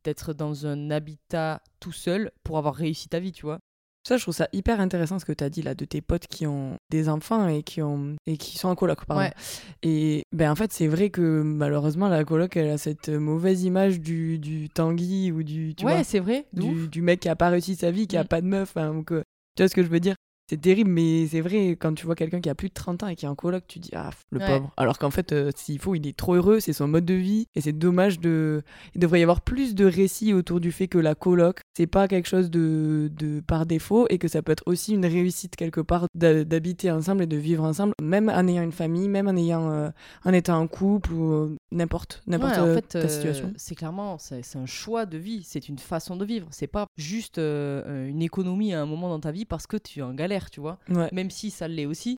[0.04, 3.60] d'être dans un habitat tout seul pour avoir réussi ta vie, tu vois.
[4.08, 6.28] Ça, je trouve ça hyper intéressant ce que tu as dit là de tes potes
[6.28, 9.24] qui ont des enfants et qui ont et qui sont en coloc, pardon.
[9.24, 9.34] Ouais.
[9.82, 14.00] Et ben en fait, c'est vrai que malheureusement la coloc elle a cette mauvaise image
[14.00, 16.46] du, du Tanguy ou du tu ouais, c'est vrai.
[16.54, 18.28] du, du mec qui a pas réussi sa vie, qui a Mm.
[18.28, 19.24] pas de meuf, hein, donc, euh,
[19.56, 20.16] tu vois ce que je veux dire?
[20.50, 23.08] C'est terrible, mais c'est vrai, quand tu vois quelqu'un qui a plus de 30 ans
[23.08, 24.46] et qui est en coloc, tu dis, ah, le Ouais.
[24.60, 24.72] pauvre.
[24.78, 27.48] Alors qu'en fait, euh, s'il faut, il est trop heureux, c'est son mode de vie,
[27.56, 28.62] et c'est dommage de.
[28.94, 32.08] Il devrait y avoir plus de récits autour du fait que la coloc, c'est pas
[32.08, 35.82] quelque chose de, de par défaut, et que ça peut être aussi une réussite quelque
[35.82, 39.72] part d'habiter ensemble et de vivre ensemble, même en ayant une famille, même en, ayant,
[39.72, 39.90] euh,
[40.24, 43.52] en étant en couple, ou euh, n'importe, n'importe Ouais, en fait, ta euh, situation.
[43.58, 46.48] c'est clairement c'est un choix de vie, c'est une façon de vivre.
[46.52, 50.02] C'est pas juste une économie à un moment dans ta vie parce que tu es
[50.02, 50.14] en
[50.50, 50.80] tu vois.
[50.90, 51.10] Ouais.
[51.12, 52.18] Même si ça l'est aussi.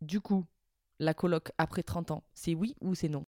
[0.00, 0.44] Du coup,
[0.98, 3.24] la coloc après 30 ans, c'est oui ou c'est non?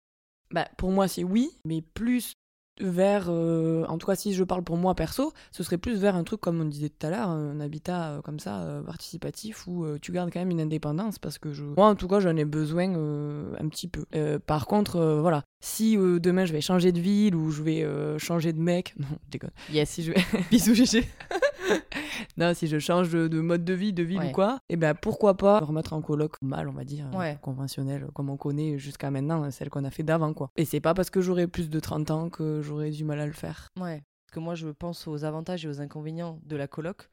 [0.51, 2.35] Bah, pour moi, c'est oui, mais plus
[2.81, 6.17] vers, euh, en tout cas si je parle pour moi perso, ce serait plus vers
[6.17, 9.67] un truc comme on disait tout à l'heure, un habitat euh, comme ça, euh, participatif,
[9.67, 11.63] où tu gardes quand même une indépendance, parce que je...
[11.63, 14.05] moi en tout cas j'en ai besoin un petit peu.
[14.41, 17.87] Par contre, voilà, si demain je vais changer de ville ou je vais
[18.19, 19.53] changer de mec, non, je déconne.
[19.73, 19.91] Yes.
[19.91, 20.21] Si je vais...
[20.51, 21.05] Bisous, GG.
[22.37, 24.29] non, si je change de, de mode de vie, de ville Ouais.
[24.31, 27.19] ou quoi, et ben pourquoi pas me remettre en coloc mal, on va dire, euh,
[27.19, 27.39] Ouais.
[27.43, 30.51] conventionnel, comme on connaît jusqu'à maintenant, celle qu'on a fait d'avant, quoi.
[30.57, 33.27] Et c'est pas parce que j'aurai plus de 30 ans que j'aurai du mal à
[33.27, 33.69] le faire.
[33.81, 34.03] Ouais.
[34.27, 37.09] Parce que moi, je pense aux avantages et aux inconvénients de la coloc.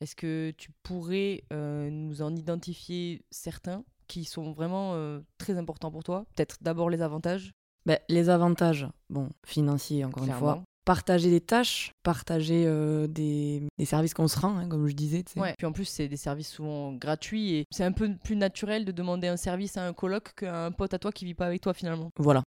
[0.00, 5.90] Est-ce que tu pourrais euh, nous en identifier certains qui sont vraiment euh, très importants
[5.90, 6.26] pour toi?
[6.34, 7.52] Peut-être d'abord les avantages?
[7.86, 10.62] Ben, les avantages, bon, financiers encore une fois.
[10.84, 15.24] Partager des tâches, partager euh, des, des services qu'on se rend, hein, comme je disais.
[15.36, 15.54] Ouais.
[15.56, 18.92] Puis en plus, c'est des services souvent gratuits et c'est un peu plus naturel de
[18.92, 21.62] demander un service à un coloc qu'à un pote à toi qui vit pas avec
[21.62, 22.10] toi finalement.
[22.18, 22.42] Voilà.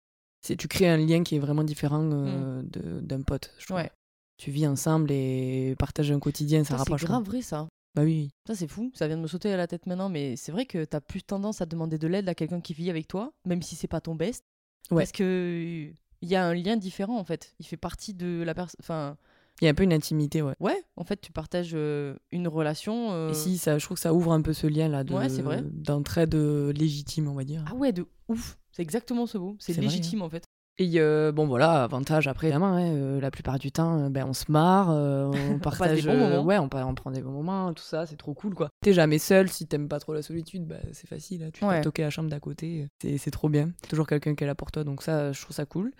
[0.45, 3.77] C'est, tu crées un lien qui est vraiment différent euh, de- d'un pote, je trouve.
[3.77, 3.81] Mm.
[3.81, 3.91] Ouais.
[4.37, 7.05] Tu vis ensemble et partager un quotidien, ça Ça, c'est rapproche.
[7.05, 7.67] grave vrai ça.
[7.95, 8.29] Bah oui.
[8.45, 8.91] Ça, c'est fou.
[8.93, 11.23] Ça vient de me sauter à la tête maintenant, mais c'est vrai que t'as plus
[11.23, 13.99] tendance à demander de l'aide à quelqu'un qui vit avec toi, même si c'est pas
[13.99, 14.43] ton best.
[14.91, 15.01] Ouais.
[15.01, 17.53] Parce que il y a un lien différent en fait.
[17.59, 18.77] Il fait partie de la personne.
[18.79, 19.17] Enfin,
[19.61, 20.53] Il y a un peu une intimité, ouais.
[20.59, 23.11] ouais, en fait, tu partages euh, une relation.
[23.13, 25.61] euh, Et si, ça, je trouve que ça ouvre un peu ce lien-là de, Ouais,
[25.63, 27.63] d'entraide euh, légitime, on va dire.
[27.67, 28.57] Ah ouais, de ouf.
[28.71, 29.55] C'est exactement ce mot.
[29.59, 30.43] C'est vrai, légitime en fait.
[30.79, 34.25] Et euh, bon, voilà, avantage après, évidemment, hein, euh, la plupart du temps, euh, ben,
[34.27, 36.05] on se marre, on partage.
[36.05, 36.43] moments.
[36.43, 38.69] ouais, on, prend des bons moments, tout ça, c'est trop cool, quoi.
[38.81, 41.77] T'es jamais seul, si t'aimes pas trop la solitude, bah, c'est facile, hein, tu Ouais.
[41.77, 43.71] peux toquer la chambre d'à côté, c'est, trop bien.
[43.89, 45.91] Toujours quelqu'un qui est là pour toi, donc ça, je trouve ça cool.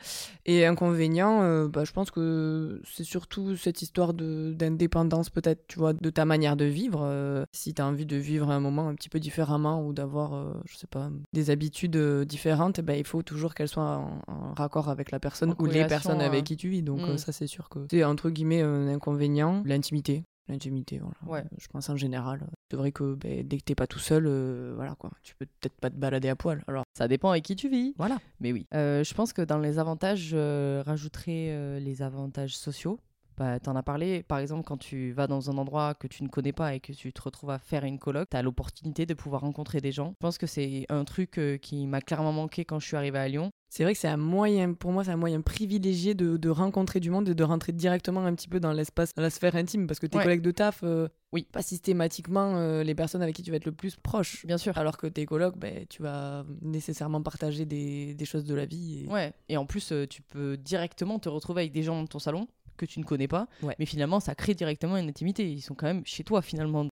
[0.45, 6.09] Et inconvénient, bah, je pense que c'est surtout cette histoire d'indépendance, peut-être, tu vois, de
[6.11, 7.45] ta manière de vivre.
[7.51, 10.87] si t'as envie de vivre un moment un petit peu différemment ou d'avoir, je sais
[10.87, 15.19] pas, des habitudes différentes, ben, il faut toujours qu'elles soient en, en raccord avec la
[15.19, 16.43] personne ou les personnes avec hein.
[16.43, 16.83] qui tu vis.
[16.83, 17.11] Donc Mm.
[17.11, 19.63] euh, ça, c'est sûr que c'est entre guillemets un inconvénient.
[19.65, 20.23] L'intimité.
[20.49, 21.17] L'intimité, voilà.
[21.43, 21.49] Ouais.
[21.57, 22.39] Je pense en général.
[22.71, 25.45] C'est vrai que ben, dès que t'es pas tout seul, euh, voilà quoi, tu peux
[25.45, 26.63] peut-être pas te balader à poil.
[26.69, 27.93] Alors Ça dépend avec qui tu vis.
[27.97, 28.17] voilà.
[28.39, 28.65] Mais oui.
[28.73, 32.97] Euh, je pense que dans les avantages, je rajouterais euh, les avantages sociaux.
[33.37, 36.27] Bah, T'en as parlé, par exemple, quand tu vas dans un endroit que tu ne
[36.27, 39.13] connais pas et que tu te retrouves à faire une coloc, tu as l'opportunité de
[39.13, 40.09] pouvoir rencontrer des gens.
[40.13, 43.19] Je pense que c'est un truc euh, qui m'a clairement manqué quand je suis arrivée
[43.19, 43.51] à Lyon.
[43.69, 46.99] C'est vrai que c'est un moyen, pour moi, c'est un moyen privilégié de, de rencontrer
[46.99, 49.87] du monde et de rentrer directement un petit peu dans l'espace, dans la sphère intime,
[49.87, 50.23] parce que tes Ouais.
[50.23, 51.45] collègues de taf, euh, Oui.
[51.51, 54.45] pas systématiquement euh, les personnes avec qui tu vas être le plus proche.
[54.45, 54.75] Bien sûr.
[54.77, 59.03] Alors que tes colocs, ben, tu vas nécessairement partager des, des choses de la vie.
[59.05, 59.07] Et...
[59.09, 59.33] Ouais.
[59.49, 62.47] Et en plus, euh, tu peux directement te retrouver avec des gens dans ton salon
[62.77, 63.47] que tu ne connais pas.
[63.63, 63.75] Ouais.
[63.79, 65.49] Mais finalement, ça crée directement une intimité.
[65.51, 66.87] Ils sont quand même chez toi, finalement.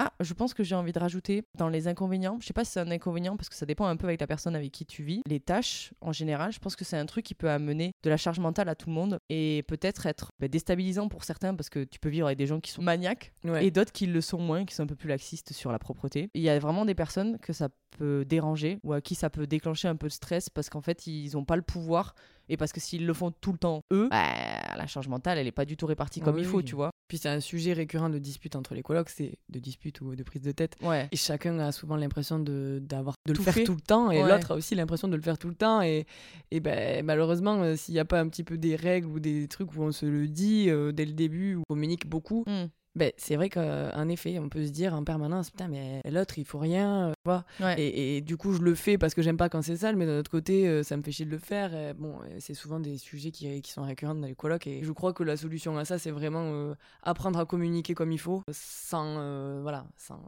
[0.00, 2.70] Ah, je pense que j'ai envie de rajouter dans les inconvénients, je sais pas si
[2.70, 5.02] c'est un inconvénient parce que ça dépend un peu avec la personne avec qui tu
[5.02, 5.22] vis.
[5.26, 8.16] Les tâches, en général, je pense que c'est un truc qui peut amener de la
[8.16, 11.82] charge mentale à tout le monde et peut-être être bah, déstabilisant pour certains parce que
[11.82, 13.66] tu peux vivre avec des gens qui sont maniaques Ouais.
[13.66, 16.30] et d'autres qui le sont moins, qui sont un peu plus laxistes sur la propreté.
[16.34, 19.48] Il y a vraiment des personnes que ça peut déranger ou à qui ça peut
[19.48, 22.14] déclencher un peu de stress parce qu'en fait, ils n'ont pas le pouvoir
[22.48, 25.46] et parce que s'ils le font tout le temps, eux, bah, la charge mentale, elle
[25.46, 26.64] est pas du tout répartie comme Oui, il faut, oui.
[26.64, 26.90] tu vois.
[27.08, 30.22] Puis c'est un sujet récurrent de dispute entre les colocs, c'est de dispute ou de
[30.22, 30.76] prise de tête.
[30.82, 31.08] Ouais.
[31.10, 33.64] Et chacun a souvent l'impression de, d'avoir, de le Tout faire fait.
[33.64, 34.28] tout le temps, et Ouais.
[34.30, 35.80] l'autre a aussi l'impression de le faire tout le temps.
[35.80, 36.06] Et,
[36.50, 39.48] et ben, malheureusement, euh, s'il n'y a pas un petit peu des règles ou des
[39.48, 42.66] trucs où on se le dit euh, dès le début, où on communique beaucoup, Hmm.
[42.94, 46.44] Ben, c'est vrai qu'en effet, on peut se dire en permanence, putain, mais l'autre, il
[46.44, 47.12] faut rien, euh.
[47.60, 47.80] Ouais.
[47.80, 50.06] Et, et du coup, je le fais parce que j'aime pas quand c'est sale, mais
[50.06, 51.74] d'un autre côté, euh, ça me fait chier de le faire.
[51.74, 54.66] Et bon, euh, c'est souvent des sujets qui, qui sont récurrents dans les colocs.
[54.66, 58.12] Et je crois que la solution à ça, c'est vraiment euh, apprendre à communiquer comme
[58.12, 60.20] il faut, sans, voilà, sans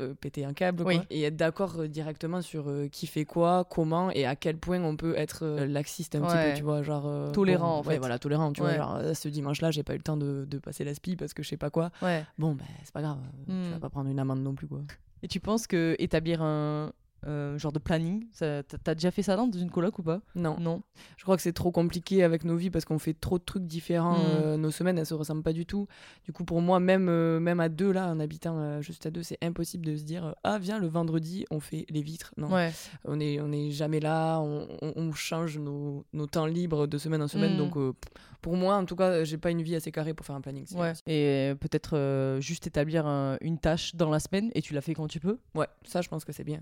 [0.00, 0.82] euh, péter un câble.
[0.82, 0.92] quoi.
[1.10, 4.82] Et être d'accord euh, directement sur euh, qui fait quoi, comment et à quel point
[4.82, 6.82] on peut être laxiste un petit peu, tu vois.
[6.82, 7.98] Genre, Tolérant, en ouais, fait.
[7.98, 8.76] voilà, tolérant, tu Ouais.
[8.76, 9.02] vois.
[9.02, 11.42] Genre, ce dimanche-là, j'ai pas eu le temps de, de passer la spie parce que
[11.42, 11.90] je sais pas quoi.
[12.38, 13.18] Bon, ben, c'est pas grave.
[13.46, 13.64] Hmm.
[13.64, 14.80] Tu vas pas prendre une amende non plus, quoi.
[15.22, 16.92] Et tu penses que établir un
[17.26, 20.20] euh, genre de planning, t'as déjà fait ça dans une coloc ou pas?
[20.34, 20.56] Non.
[20.60, 20.82] Non.
[21.16, 23.64] Je crois que c'est trop compliqué avec nos vies parce qu'on fait trop de trucs
[23.66, 24.18] différents.
[24.18, 24.22] Mm.
[24.42, 25.86] euh, nos semaines, elles se ressemblent pas du tout.
[26.24, 29.22] Du coup, pour moi, même, euh, même à deux, là, en habitant juste à deux,
[29.22, 32.32] c'est impossible de se dire Ah, viens, le vendredi, on fait les vitres.
[32.36, 32.72] Non, Ouais.
[33.04, 34.38] on n'est on est jamais là.
[34.40, 37.54] On, on- on change nos, nos temps libres de semaine en semaine.
[37.54, 37.58] Mm.
[37.70, 37.94] Donc,
[38.42, 40.66] pour moi, en tout cas, j'ai pas une vie assez carrée pour faire un planning.
[40.76, 40.92] Ouais.
[41.06, 45.08] Et peut-être juste établir un- une tâche dans la semaine et tu la fais quand
[45.08, 45.38] tu peux?
[45.54, 46.60] ouais, ça, je pense que c'est bien.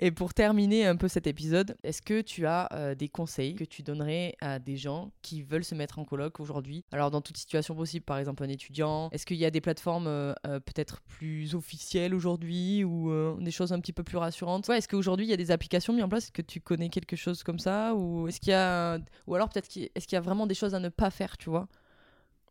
[0.00, 3.64] Et pour terminer un peu cet épisode, est-ce que tu as euh, des conseils que
[3.64, 6.84] tu donnerais à des gens qui veulent se mettre en coloc aujourd'hui?
[6.92, 10.06] Alors dans toute situation possible, par exemple un étudiant, est-ce qu'il y a des plateformes
[10.06, 14.68] euh, euh, peut-être plus officielles aujourd'hui ou des choses un petit peu plus rassurantes?
[14.68, 16.24] Ouais, est-ce qu'aujourd'hui il y a des applications mises en place?
[16.24, 17.94] Est-ce que tu connais quelque chose comme ça?
[17.94, 20.74] Ou est-ce qu'il y a ou alors peut-être est-ce qu'il y a vraiment des choses
[20.74, 21.68] à ne pas faire, tu vois?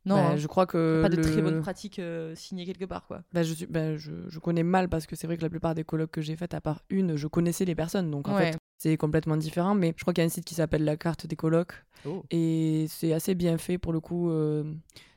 [0.07, 0.37] Non, Bah, hein.
[0.37, 3.21] je crois que pas de le- très bonnes pratiques euh, signées quelque part quoi.
[3.33, 5.75] Bah, je, suis, bah, je, je connais mal parce que c'est vrai que la plupart
[5.75, 8.09] des colocs que j'ai faites, à part une, je connaissais les personnes.
[8.09, 8.51] Donc en Ouais.
[8.53, 9.75] fait, c'est complètement différent.
[9.75, 11.73] Mais je crois qu'il y a un site qui s'appelle la carte des colocs.
[12.05, 12.23] Oh.
[12.31, 14.29] Et c'est assez bien fait pour le coup.
[14.31, 14.63] euh,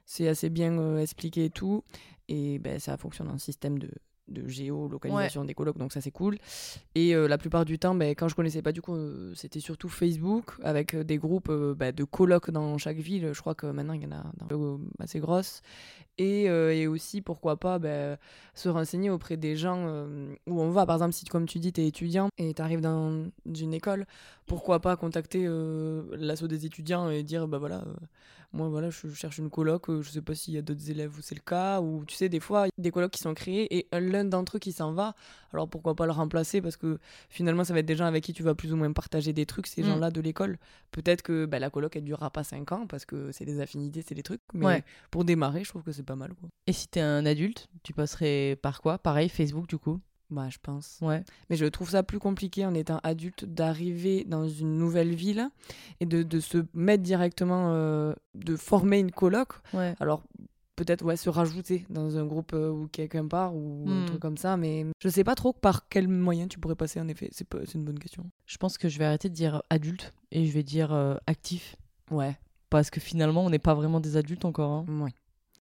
[0.06, 1.84] c'est assez bien euh, expliqué et tout.
[2.28, 3.88] Et ben, ça fonctionne en système de,
[4.30, 5.76] de géolocalisation des colocs.
[5.78, 6.38] Donc ça, c'est cool.
[6.94, 9.60] Et euh, la plupart du temps, ben, quand je connaissais pas, du coup, euh, c'était
[9.60, 13.30] surtout Facebook avec euh, des groupes bah, de colocs dans chaque ville.
[13.32, 15.62] Je crois que maintenant, il y en a dans- assez grosses.
[16.18, 18.18] Et, et aussi, pourquoi pas, ben,
[18.54, 19.86] se renseigner auprès des gens
[20.46, 20.84] où on va.
[20.84, 24.04] Par exemple, si, comme tu dis, tu es étudiant et tu arrives dans une école,
[24.44, 25.48] pourquoi pas contacter
[26.12, 27.84] l'assaut des étudiants et dire, bah voilà,
[28.52, 31.16] moi, voilà, je cherche une coloc, euh, je sais pas s'il y a d'autres élèves
[31.16, 33.20] où c'est le cas, ou tu sais, des fois, il y a des colocs qui
[33.20, 35.14] sont créés et un- l'un d'entre eux qui s'en va,
[35.52, 38.32] alors pourquoi pas le remplacer parce que finalement, ça va être des gens avec qui
[38.32, 39.86] tu vas plus ou moins partager des trucs, ces Mm.
[39.86, 40.58] gens-là de l'école.
[40.90, 44.02] Peut-être que bah, la coloc, elle durera pas 5 ans parce que c'est des affinités,
[44.06, 44.84] c'est des trucs, mais Ouais.
[45.12, 46.48] pour démarrer, je trouve que c'est pas mal, quoi.
[46.66, 48.98] Et si t'es un adulte, tu passerais par quoi?
[48.98, 50.00] Pareil, Facebook du coup?
[50.30, 50.98] Bah, je pense.
[51.02, 51.24] Ouais.
[51.48, 55.48] Mais je trouve ça plus compliqué en étant adulte d'arriver dans une nouvelle ville
[56.00, 59.54] et de, de se mettre directement, euh, de former une coloc.
[59.74, 59.94] Ouais.
[60.00, 60.22] Alors
[60.76, 64.06] peut-être ouais, se rajouter dans un groupe euh, où quelqu'un part ou un Hmm.
[64.06, 64.56] truc comme ça.
[64.56, 67.28] Mais je sais pas trop par quel moyen tu pourrais passer en effet.
[67.32, 68.24] C'est une bonne question.
[68.46, 71.76] Je pense que je vais arrêter de dire adulte et je vais dire euh, actif.
[72.10, 72.38] Ouais.
[72.70, 74.70] Parce que finalement, on n'est pas vraiment des adultes encore.
[74.70, 74.86] hein.
[75.02, 75.12] ouais.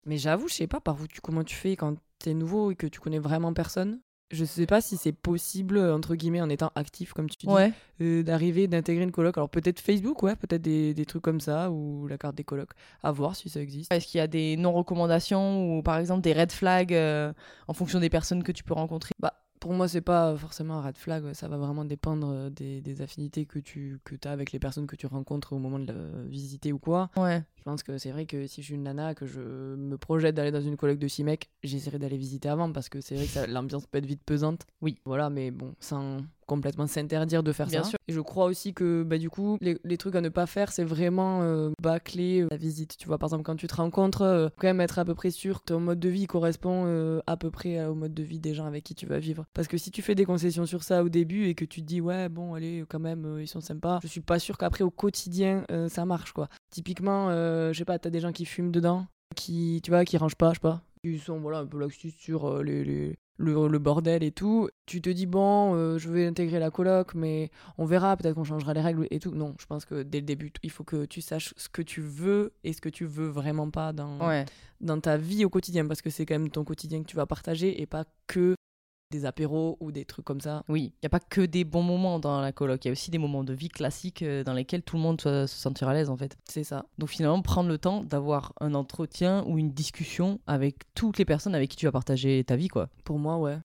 [0.04, 2.76] Mais j'avoue, je sais pas par où tu, comment tu fais quand t'es nouveau et
[2.76, 4.00] que tu connais vraiment personne.
[4.32, 7.46] Je sais pas si c'est possible, entre guillemets, en étant actif, comme tu dis.
[7.46, 7.72] Ouais.
[8.00, 9.38] euh, d'arriver, d'intégrer une coloc.
[9.38, 12.72] Alors peut-être Facebook, ouais, peut-être des, des trucs comme ça, ou la carte des colocs.
[13.04, 13.92] À voir si ça existe.
[13.92, 17.32] Est-ce qu'il y a des non-recommandations ou par exemple des red flags euh,
[17.68, 19.12] en fonction des personnes que tu peux rencontrer?
[19.20, 22.80] Bah, pour moi, c'est pas forcément un red flag, ça va vraiment dépendre euh, des,
[22.80, 25.86] des affinités que tu que as avec les personnes que tu rencontres au moment de
[25.86, 27.10] la visiter ou quoi.
[27.16, 27.42] Ouais.
[27.56, 30.34] Je pense que c'est vrai que si je suis une nana, que je me projette
[30.34, 33.26] d'aller dans une coloc de 6 mecs, j'essaierai d'aller visiter avant parce que c'est vrai
[33.26, 34.66] que l'ambiance peut être vite pesante.
[34.80, 35.00] Oui.
[35.04, 37.90] Voilà, mais bon, sans complètement s'interdire de faire Bien ça.
[37.90, 37.98] sûr.
[38.08, 40.72] Et je crois aussi que bah, du coup, les, les trucs à ne pas faire,
[40.72, 42.96] c'est vraiment euh, bâcler euh, la visite.
[42.96, 45.30] Tu vois, par exemple, quand tu te rencontres, euh, quand même être à peu près
[45.30, 48.38] sûr que ton mode de vie correspond euh, à peu près au mode de vie
[48.38, 49.44] des gens avec qui tu vas vivre.
[49.54, 51.86] Parce que si tu fais des concessions sur ça au début et que tu te
[51.86, 54.90] dis, ouais, bon, allez, quand même, ils sont sympas, je suis pas sûr qu'après au
[54.90, 56.48] quotidien, ça marche, quoi.
[56.70, 60.36] Typiquement, je sais pas, t'as des gens qui fument dedans, qui, tu vois, qui rangent
[60.36, 60.82] pas, je sais pas.
[61.02, 64.68] Ils sont, voilà, un peu laxistes sur les, les- le, le bordel et tout.
[64.86, 68.44] Tu te dis, bon, euh, je vais intégrer la coloc, mais on verra, peut-être qu'on
[68.44, 69.32] changera les règles et tout.
[69.34, 72.00] Non, je pense que dès le début, il faut que tu saches ce que tu
[72.00, 74.44] veux et ce que tu veux vraiment pas dans, Ouais.
[74.80, 77.26] dans ta vie au quotidien, parce que c'est quand même ton quotidien que tu vas
[77.26, 78.54] partager et pas que
[79.10, 80.62] des apéros ou des trucs comme ça.
[80.68, 82.92] Oui, il n'y a pas que des bons moments dans la coloc, il y a
[82.92, 85.92] aussi des moments de vie classiques euh, dans lesquels tout le monde soit- se sentira
[85.92, 86.36] à l'aise en fait.
[86.48, 86.86] C'est ça.
[86.98, 91.54] Donc finalement, prendre le temps d'avoir un entretien ou une discussion avec toutes les personnes
[91.54, 92.88] avec qui tu vas partager ta vie quoi.
[93.04, 93.58] Pour moi, ouais.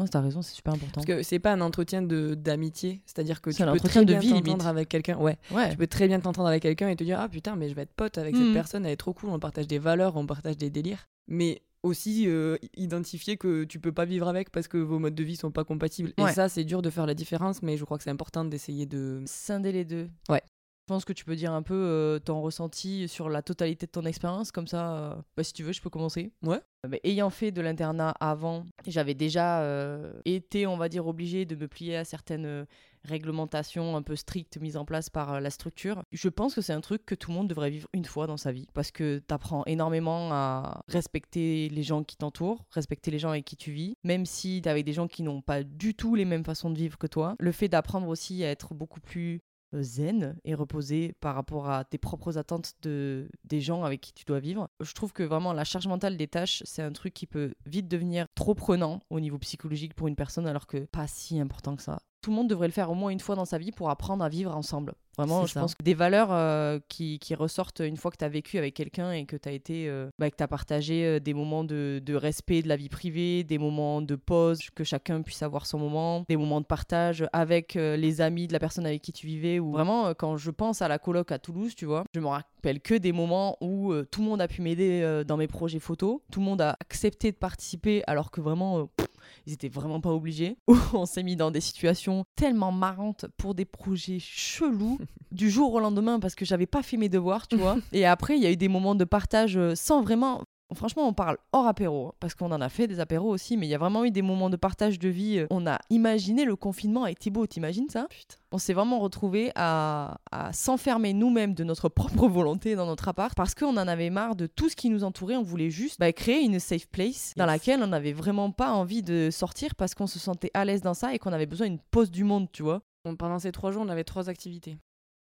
[0.00, 0.92] Non, t'as raison, c'est super important.
[0.94, 4.02] Parce que c'est pas un entretien de d'amitié, c'est-à-dire que C'est tu un peux entretien
[4.04, 5.16] très de bien vie, t'entendre avec quelqu'un.
[5.18, 5.36] Ouais.
[5.50, 5.70] Ouais.
[5.70, 7.82] Tu peux très bien t'entendre avec quelqu'un et te dire ah putain mais je vais
[7.82, 10.56] être pote avec cette personne, elle est trop cool, on partage des valeurs, on partage
[10.56, 11.06] des délires.
[11.26, 15.24] Mais aussi euh, identifier que tu peux pas vivre avec parce que vos modes de
[15.24, 16.12] vie sont pas compatibles.
[16.18, 16.30] Ouais.
[16.30, 18.86] Et ça c'est dur de faire la différence, mais je crois que c'est important d'essayer
[18.86, 19.22] de.
[19.26, 20.08] Scinder les deux.
[20.28, 20.42] Ouais.
[20.88, 23.90] Je pense que tu peux dire un peu euh, ton ressenti sur la totalité de
[23.90, 26.32] ton expérience, comme ça, euh, bah, si tu veux, je peux commencer.
[26.42, 26.60] Ouais.
[27.04, 31.68] Ayant fait de l'internat avant, j'avais déjà euh, été, on va dire, obligée de me
[31.68, 32.64] plier à certaines
[33.04, 36.02] réglementations un peu strictes mises en place par euh, la structure.
[36.12, 38.36] Je pense que c'est un truc que tout le monde devrait vivre une fois dans
[38.36, 43.18] sa vie, parce que tu apprends énormément à respecter les gens qui t'entourent, respecter les
[43.18, 45.94] gens avec qui tu vis, même si tu avec des gens qui n'ont pas du
[45.94, 47.34] tout les mêmes façons de vivre que toi.
[47.38, 49.40] Le fait d'apprendre aussi à être beaucoup plus
[49.74, 54.12] euh, zen et reposé par rapport à tes propres attentes de, des gens avec qui
[54.14, 54.68] tu dois vivre.
[54.80, 57.86] Je trouve que vraiment la charge mentale des tâches, c'est un truc qui peut vite
[57.86, 61.82] devenir trop prenant au niveau psychologique pour une personne alors que pas si important que
[61.82, 62.00] ça.
[62.20, 64.24] Tout le monde devrait le faire au moins une fois dans sa vie pour apprendre
[64.24, 64.94] à vivre ensemble.
[65.16, 65.60] Vraiment, je ça.
[65.60, 68.74] pense que des valeurs euh, qui, qui ressortent une fois que tu as vécu avec
[68.74, 71.64] quelqu'un et que tu as été euh, bah, que tu as partagé euh, des moments
[71.64, 75.66] de, de respect de la vie privée, des moments de pause, que chacun puisse avoir
[75.66, 79.12] son moment, des moments de partage avec euh, les amis de la personne avec qui
[79.12, 79.58] tu vivais.
[79.58, 82.44] Ou vraiment, quand je pense à la coloc à Toulouse, tu vois, je me rappelle
[82.62, 85.78] que des moments où euh, tout le monde a pu m'aider euh, dans mes projets
[85.78, 88.80] photos, tout le monde a accepté de participer alors que vraiment.
[88.80, 89.06] euh, pff,
[89.46, 90.58] ils étaient vraiment pas obligés.
[90.92, 94.98] On s'est mis dans des situations tellement marrantes pour des projets chelous
[95.32, 97.76] du jour au lendemain parce que j'avais pas fait mes devoirs, tu vois.
[97.92, 100.42] Et après, il y a eu des moments de partage sans vraiment.
[100.74, 103.66] Franchement, on parle hors apéro, hein, parce qu'on en a fait des apéros aussi, mais
[103.66, 105.38] il y a vraiment eu des moments de partage de vie.
[105.38, 108.06] euh, On a imaginé le confinement avec Thibaut, t'imagines ça?
[108.52, 113.34] On s'est vraiment retrouvés à, à s'enfermer nous-mêmes de notre propre volonté dans notre appart,
[113.34, 115.36] parce qu'on en avait marre de tout ce qui nous entourait.
[115.36, 117.52] On voulait juste bah, créer une safe place dans Yes.
[117.52, 120.92] laquelle on n'avait vraiment pas envie de sortir parce qu'on se sentait à l'aise dans
[120.94, 122.82] ça et qu'on avait besoin d'une pause du monde, tu vois.
[123.18, 124.76] Pendant ces trois jours, on avait trois activités.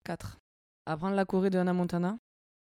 [0.04, 0.38] Quatre.
[0.86, 2.16] Apprendre la Corée de Hannah Montana.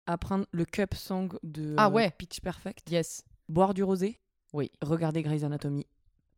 [0.06, 2.10] Apprendre le cup song de Ah euh, ouais.
[2.10, 2.90] Pitch Perfect.
[2.90, 3.24] Yes.
[3.48, 4.20] Boire du rosé.
[4.52, 4.70] Oui.
[4.82, 5.86] Regarder Grey's Anatomy.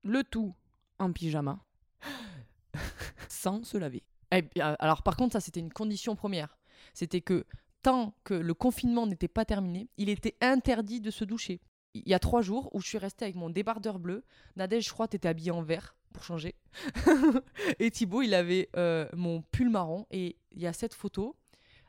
[0.03, 0.55] Le tout
[0.99, 1.65] en pyjama.
[3.29, 4.03] sans se laver.
[4.33, 6.59] Eh bien, alors par contre, ça c'était une condition première.
[6.93, 7.47] C'était que
[7.83, 11.61] tant que le confinement n'était pas terminé, il était interdit de se doucher.
[11.95, 14.25] Il y a trois jours où je suis restée avec mon débardeur bleu,
[14.57, 16.55] Nadège, je crois, t'étais habillée en vert pour changer.
[17.79, 20.07] et Thibaut, il avait euh, mon pull marron.
[20.11, 21.37] Et il y a cette photo.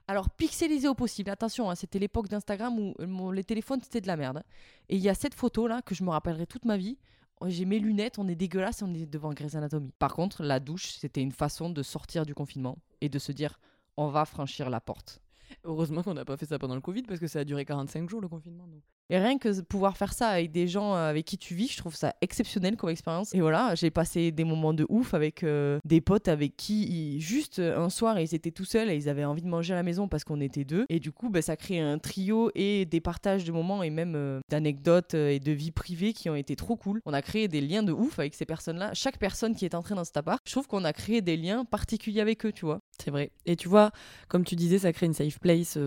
[0.08, 1.30] Alors, pixelisée au possible.
[1.32, 4.44] Attention, hein, c'était l'époque d'Instagram où euh, les téléphones, c'était de la merde.
[4.90, 6.98] Et il y a cette photo-là que je me rappellerai toute ma vie.
[7.42, 9.92] Oh, J'ai mes lunettes, on est dégueulasse et on est devant Grey's Anatomy.
[9.98, 13.60] Par contre, la douche, c'était une façon de sortir du confinement et de se dire
[13.98, 15.22] on va franchir la porte.
[15.64, 18.10] Heureusement qu'on n'a pas fait ça pendant le Covid parce que ça a duré 45
[18.10, 18.68] jours le confinement.
[19.10, 21.78] Et rien que pouvoir faire ça avec des gens euh, avec qui tu vis, je
[21.78, 23.36] trouve ça exceptionnel comme expérience.
[23.36, 27.60] Et voilà, j'ai passé des moments de ouf avec euh, des potes avec qui, juste
[27.60, 29.84] euh, un soir, ils étaient tout seuls et ils avaient envie de manger à la
[29.84, 30.86] maison parce qu'on était deux.
[30.90, 34.42] Et du coup, bah, ça crée un trio et des partages de moments et même
[34.50, 37.00] d'anecdotes et de vie privée qui ont été trop cool.
[37.06, 38.92] On a créé des liens de ouf avec ces personnes-là.
[38.94, 41.64] Chaque personne qui est entrée dans cet appart, je trouve qu'on a créé des liens
[41.64, 42.80] particuliers avec eux, tu vois.
[43.04, 43.32] C'est vrai.
[43.46, 43.92] Et tu vois,
[44.30, 45.78] comme tu disais, ça crée une safe place.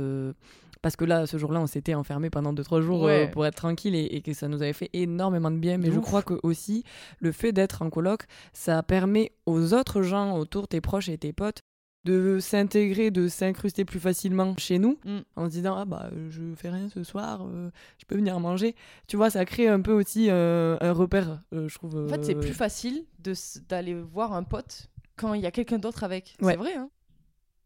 [0.82, 3.94] Parce que là, ce jour-là, on s'était enfermé pendant 2-3 jours euh, pour être tranquille
[3.94, 5.78] et, et que ça nous avait fait énormément de bien.
[5.78, 6.84] Mais je crois que aussi,
[7.20, 11.32] le fait d'être en coloc, ça permet aux autres gens autour, tes proches et tes
[11.32, 11.60] potes,
[12.04, 15.18] de s'intégrer, de s'incruster plus facilement chez nous Mm.
[15.36, 18.38] en se disant ah bah euh, je fais rien ce soir, euh, je peux venir
[18.40, 18.76] manger.
[19.08, 22.04] Tu vois, ça crée un peu aussi euh, un repère, je trouve.
[22.04, 23.04] En fait, c'est plus facile
[23.68, 26.36] d'aller voir un pote quand il y a quelqu'un d'autre avec.
[26.40, 26.52] Ouais.
[26.52, 26.88] C'est vrai, hein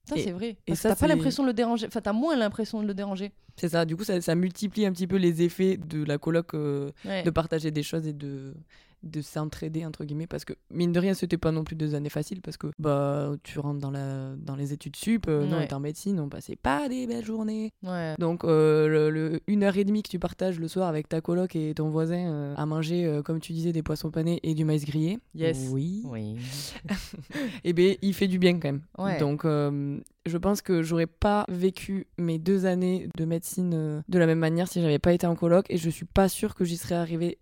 [0.05, 0.49] ça, c'est vrai.
[0.51, 1.87] et Parce ça, t'as pas l'impression de le déranger.
[1.87, 3.33] Enfin, t'as moins l'impression de le déranger.
[3.57, 6.55] C'est ça, du coup, ça, ça multiplie un petit peu les effets de la coloc,
[6.55, 7.23] euh, Ouais.
[7.23, 8.55] de partager des choses et de,
[9.03, 10.27] de s'entraider, entre guillemets.
[10.27, 13.33] Parce que, mine de rien, c'était pas non plus deux années faciles parce que bah,
[13.43, 15.65] tu rentres dans, la, dans les études sup, euh, Ouais.
[15.65, 17.71] était en médecine, on passait pas des belles journées.
[17.83, 18.15] Ouais.
[18.19, 21.21] Donc, euh, le, le- une heure et demie que tu partages le soir avec ta
[21.21, 24.55] coloc et ton voisin euh, à manger, euh, comme tu disais, des poissons panés et
[24.55, 25.19] du maïs grillé.
[25.35, 25.69] Yes.
[25.71, 26.03] Oui.
[26.07, 26.37] Oui.
[27.65, 28.83] Eh bien, il fait du bien quand même.
[28.99, 29.19] Ouais.
[29.19, 34.39] Donc, je pense que j'aurais pas vécu mes deux années de médecine de la même
[34.39, 36.95] manière si j'avais pas été en coloc et je suis pas sûre que j'y serais
[36.95, 37.39] arrivée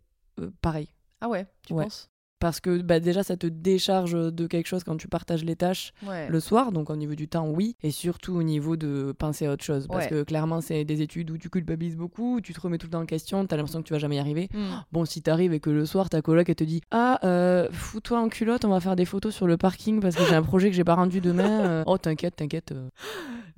[0.63, 0.89] pareil.
[1.21, 1.85] Ah ouais, tu Ouais.
[1.85, 2.09] penses?
[2.39, 5.93] Parce que bah, déjà, ça te décharge de quelque chose quand tu partages les tâches
[6.09, 6.27] Ouais.
[6.31, 9.53] le soir, donc au niveau du temps, oui, et surtout au niveau de penser à
[9.53, 9.87] autre chose.
[9.87, 10.11] Parce Ouais.
[10.11, 12.93] que clairement, c'est des études où tu culpabilises beaucoup, où tu te remets tout le
[12.93, 14.49] temps en question, t'as l'impression que tu vas jamais y arriver.
[14.55, 14.71] Hmm.
[14.91, 18.19] Bon, si t'arrives et que le soir, ta coloc, elle te dit Ah, euh, fous-toi
[18.19, 20.71] en culotte, on va faire des photos sur le parking parce que j'ai un projet
[20.71, 21.67] que j'ai pas rendu demain.
[21.67, 22.73] Euh, oh, t'inquiète, t'inquiète.
[22.73, 22.89] euh.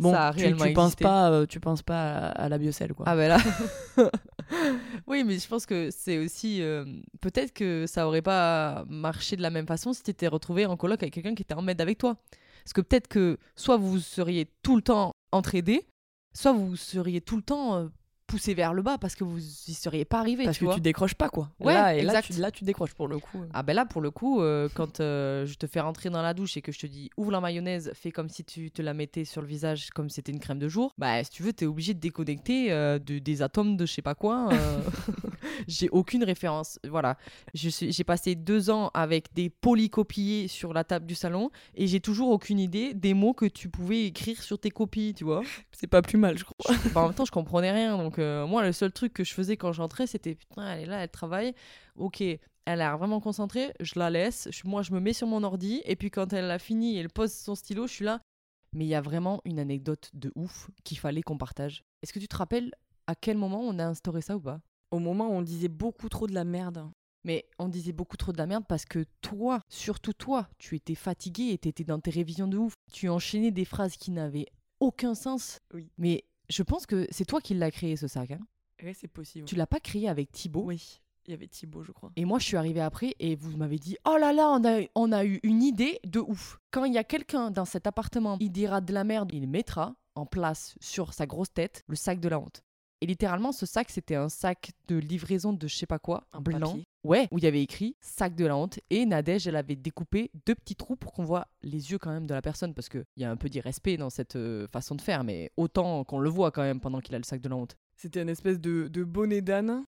[0.00, 2.94] Bon, Ça a tu, tu penses pas, euh, tu penses pas à, à la biocelle,
[2.94, 3.04] quoi.
[3.08, 3.38] Ah ben là.
[5.06, 6.62] oui, mais je pense que c'est aussi.
[6.62, 6.84] euh,
[7.20, 10.76] Peut-être que ça aurait pas marché de la même façon si tu étais retrouvé en
[10.76, 12.16] coloc avec quelqu'un qui était en med avec toi.
[12.64, 15.86] Parce que peut-être que soit vous seriez tout le temps entraidés,
[16.34, 17.88] soit vous seriez tout le temps euh,
[18.32, 20.44] poussé vers le bas parce que vous y seriez pas arrivé.
[20.44, 20.74] parce tu que vois.
[20.76, 21.50] tu décroches pas, quoi.
[21.60, 22.32] Ouais, là, et là exact.
[22.32, 23.44] tu, là, tu décroches pour le coup.
[23.52, 26.32] Ah ben là, pour le coup, euh, quand euh, je te fais rentrer dans la
[26.32, 28.94] douche et que je te dis ouvre la mayonnaise, fais comme si tu te la
[28.94, 31.52] mettais sur le visage comme si c'était une crème de jour, bah si tu veux,
[31.52, 34.48] t'es obligé de déconnecter euh, de, des atomes de je sais pas quoi.
[35.68, 36.78] J'ai aucune référence.
[36.88, 37.18] Voilà.
[37.52, 42.30] J'ai passé deux ans avec des polycopiés sur la table du salon et j'ai toujours
[42.30, 45.42] aucune idée des mots que tu pouvais écrire sur tes copies, tu vois.
[45.72, 46.74] C'est pas plus mal, je crois.
[46.94, 47.98] Bah, en même temps, je comprenais rien.
[47.98, 50.86] Donc, euh, moi, le seul truc que je faisais quand j'entrais, c'était putain, elle est
[50.86, 51.54] là, elle travaille.
[51.96, 53.72] Ok, elle a l'air vraiment concentrée.
[53.80, 54.48] Je la laisse.
[54.50, 55.82] Je- moi, je me mets sur mon ordi.
[55.84, 58.20] Et puis, quand elle a fini, elle pose son stylo, je suis là.
[58.74, 61.82] Mais il y a vraiment une anecdote de ouf qu'il fallait qu'on partage.
[62.02, 62.72] Est-ce que tu te rappelles
[63.06, 64.60] à quel moment on a instauré ça ou pas?
[64.90, 66.88] Au moment où on disait beaucoup trop de la merde.
[67.24, 70.96] mais on disait beaucoup trop de la merde parce que toi, surtout toi, tu étais
[70.96, 72.74] fatigué et t'étais dans tes révisions de ouf.
[72.92, 74.46] Tu enchaînais des phrases qui n'avaient
[74.80, 75.60] aucun sens.
[75.72, 75.88] Oui.
[75.98, 78.30] Mais je pense que c'est toi qui l'as créé ce sac.
[78.32, 78.40] hein.
[78.82, 79.46] Ouais, c'est possible.
[79.46, 80.64] Tu l'as pas créé avec Thibaut.
[80.64, 82.10] Oui, il y avait Thibaut, je crois.
[82.16, 84.82] Et moi, je suis arrivée après et vous m'avez dit Oh là là, on a,
[84.94, 86.58] on a eu une idée de ouf.
[86.72, 89.94] Quand il y a quelqu'un dans cet appartement, il dira de la merde, il mettra
[90.14, 92.62] en place sur sa grosse tête le sac de la honte.
[93.00, 96.40] Et littéralement, ce sac, c'était un sac de livraison de je sais pas quoi, En
[96.40, 96.84] blanc, papier.
[97.04, 100.30] Ouais, où il y avait écrit sac de la honte et Nadège, elle avait découpé
[100.46, 103.04] deux petits trous pour qu'on voit les yeux quand même de la personne parce qu'il
[103.16, 106.30] y a un peu d'irrespect dans cette euh, façon de faire, mais autant qu'on le
[106.30, 107.76] voit quand même pendant qu'il a le sac de la honte.
[107.96, 109.84] C'était un espèce de, de bonnet d'âne.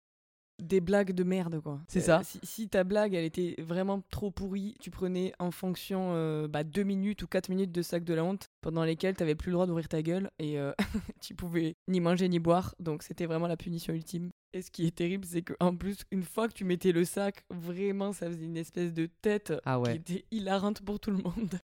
[0.61, 1.81] Des blagues de merde, quoi.
[1.87, 2.21] C'est ça.
[2.23, 6.63] Si, si ta blague, elle était vraiment trop pourrie, tu prenais en fonction euh, bah,
[6.63, 9.53] deux minutes ou quatre minutes de sac de la honte pendant lesquelles t'avais plus le
[9.53, 10.71] droit d'ouvrir ta gueule et euh,
[11.21, 12.75] tu pouvais ni manger ni boire.
[12.79, 14.29] Donc c'était vraiment la punition ultime.
[14.53, 17.43] Et ce qui est terrible, c'est qu'en plus, une fois que tu mettais le sac,
[17.49, 21.59] vraiment, ça faisait une espèce de tête Ah qui était hilarante pour tout le monde.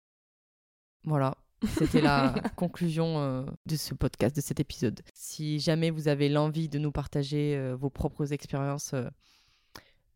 [1.04, 1.36] Voilà.
[1.66, 5.00] C'était la conclusion euh, de ce podcast, de cet épisode.
[5.14, 9.08] Si jamais vous avez l'envie de nous partager euh, vos propres expériences, euh,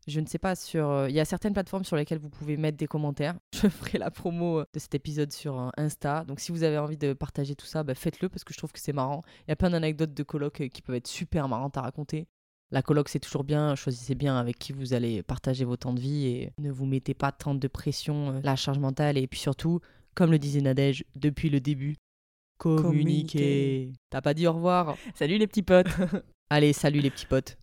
[0.07, 1.07] je ne sais pas, sur.
[1.09, 3.35] Il y a certaines plateformes sur lesquelles vous pouvez mettre des commentaires.
[3.53, 6.23] Je ferai la promo de cet épisode sur Insta.
[6.25, 8.71] Donc si vous avez envie de partager tout ça, bah, faites-le parce que je trouve
[8.71, 9.23] que c'est marrant.
[9.47, 12.27] Il y a plein d'anecdotes de euh, qui peuvent être super marrantes à raconter.
[12.71, 13.75] La coloc, c'est toujours bien.
[13.75, 17.13] Choisissez bien avec qui vous allez partager vos temps de vie et ne vous mettez
[17.13, 19.17] pas tant de pression, euh, la charge mentale.
[19.17, 19.81] Et puis surtout,
[20.15, 21.97] comme le disait Nadège depuis le début,
[22.57, 22.89] communiquez.
[22.89, 23.93] Communiquez.
[24.09, 25.87] T'as pas dit au revoir Salut les petits potes
[26.49, 27.57] Allez, salut les petits potes.